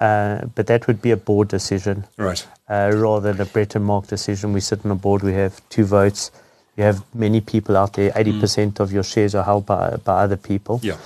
[0.00, 2.46] Uh, but that would be a board decision Right.
[2.70, 4.52] uh, rather than a Brett and Mark decision.
[4.52, 6.30] We sit on a board, we have two votes.
[6.76, 8.10] You have many people out there.
[8.12, 10.78] 80% of your shares are held by, by other people.
[10.84, 10.96] Yeah.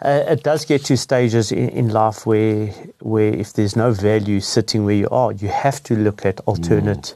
[0.00, 2.66] Uh, it does get to stages in, in life where,
[3.00, 7.14] where if there's no value sitting where you are, you have to look at alternate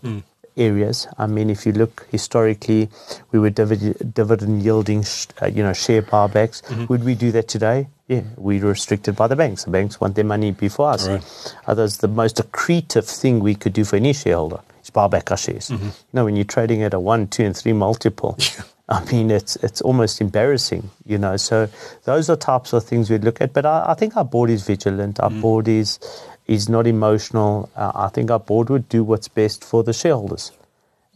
[0.57, 1.07] areas.
[1.17, 2.91] I mean, if you look historically,
[3.31, 6.89] we were divid- dividend yielding, sh- uh, you know, share buybacks.
[6.89, 7.89] Would we do that today?
[8.09, 9.65] Yeah, we're restricted by the banks.
[9.65, 11.09] The banks want their money before us.
[11.09, 11.55] Right.
[11.67, 15.37] Others, the most accretive thing we could do for any shareholder is buy back our
[15.39, 15.71] shares.
[15.71, 15.79] You
[16.13, 18.37] know, when you're trading at a one, two, and three multiple,
[18.93, 20.91] I mean, it's it's almost embarrassing.
[21.07, 21.69] You know, so
[22.05, 23.53] those are types of things we look at.
[23.53, 25.21] But I, I think our board is vigilant.
[25.21, 25.99] Our board is
[26.47, 27.71] is not emotional.
[27.75, 30.53] Uh, I think our board would do what's best for the shareholders,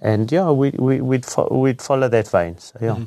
[0.00, 2.58] and yeah, we, we we'd fo- we'd follow that vein.
[2.58, 2.98] So yeah,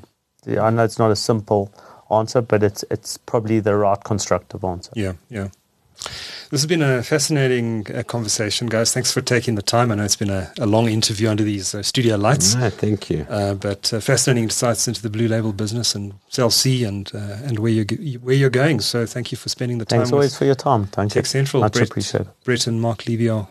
[0.46, 1.72] Yeah, I know it's not a simple
[2.12, 4.91] answer, but it's it's probably the right constructive answer.
[4.96, 5.48] Yeah, yeah.
[6.52, 8.92] This has been a fascinating uh, conversation, guys.
[8.92, 9.92] Thanks for taking the time.
[9.92, 13.08] I know it's been a, a long interview under these uh, studio lights, No, thank
[13.12, 13.28] you.
[13.30, 17.38] uh, but uh, fascinating insights into the Blue Label business and Cell C and uh,
[17.44, 17.86] and where you're
[18.20, 18.80] where you're going.
[18.82, 20.00] So thank you for spending the time.
[20.00, 20.86] Thanks always for your time.
[20.88, 21.24] Thank you.
[21.24, 21.62] Central.
[21.62, 22.30] Much Brett, appreciated.
[22.44, 23.48] Brett and Mark Levy are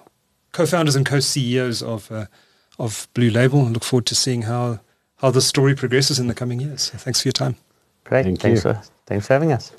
[0.50, 2.26] co-founders and co-CEOs of uh,
[2.80, 3.60] of Blue Label.
[3.64, 4.80] and look forward to seeing how
[5.18, 6.82] how the story progresses in the coming years.
[6.90, 7.54] So thanks for your time.
[8.02, 8.24] Great.
[8.24, 8.72] Thank thanks you.
[8.72, 9.70] for thanks for having us.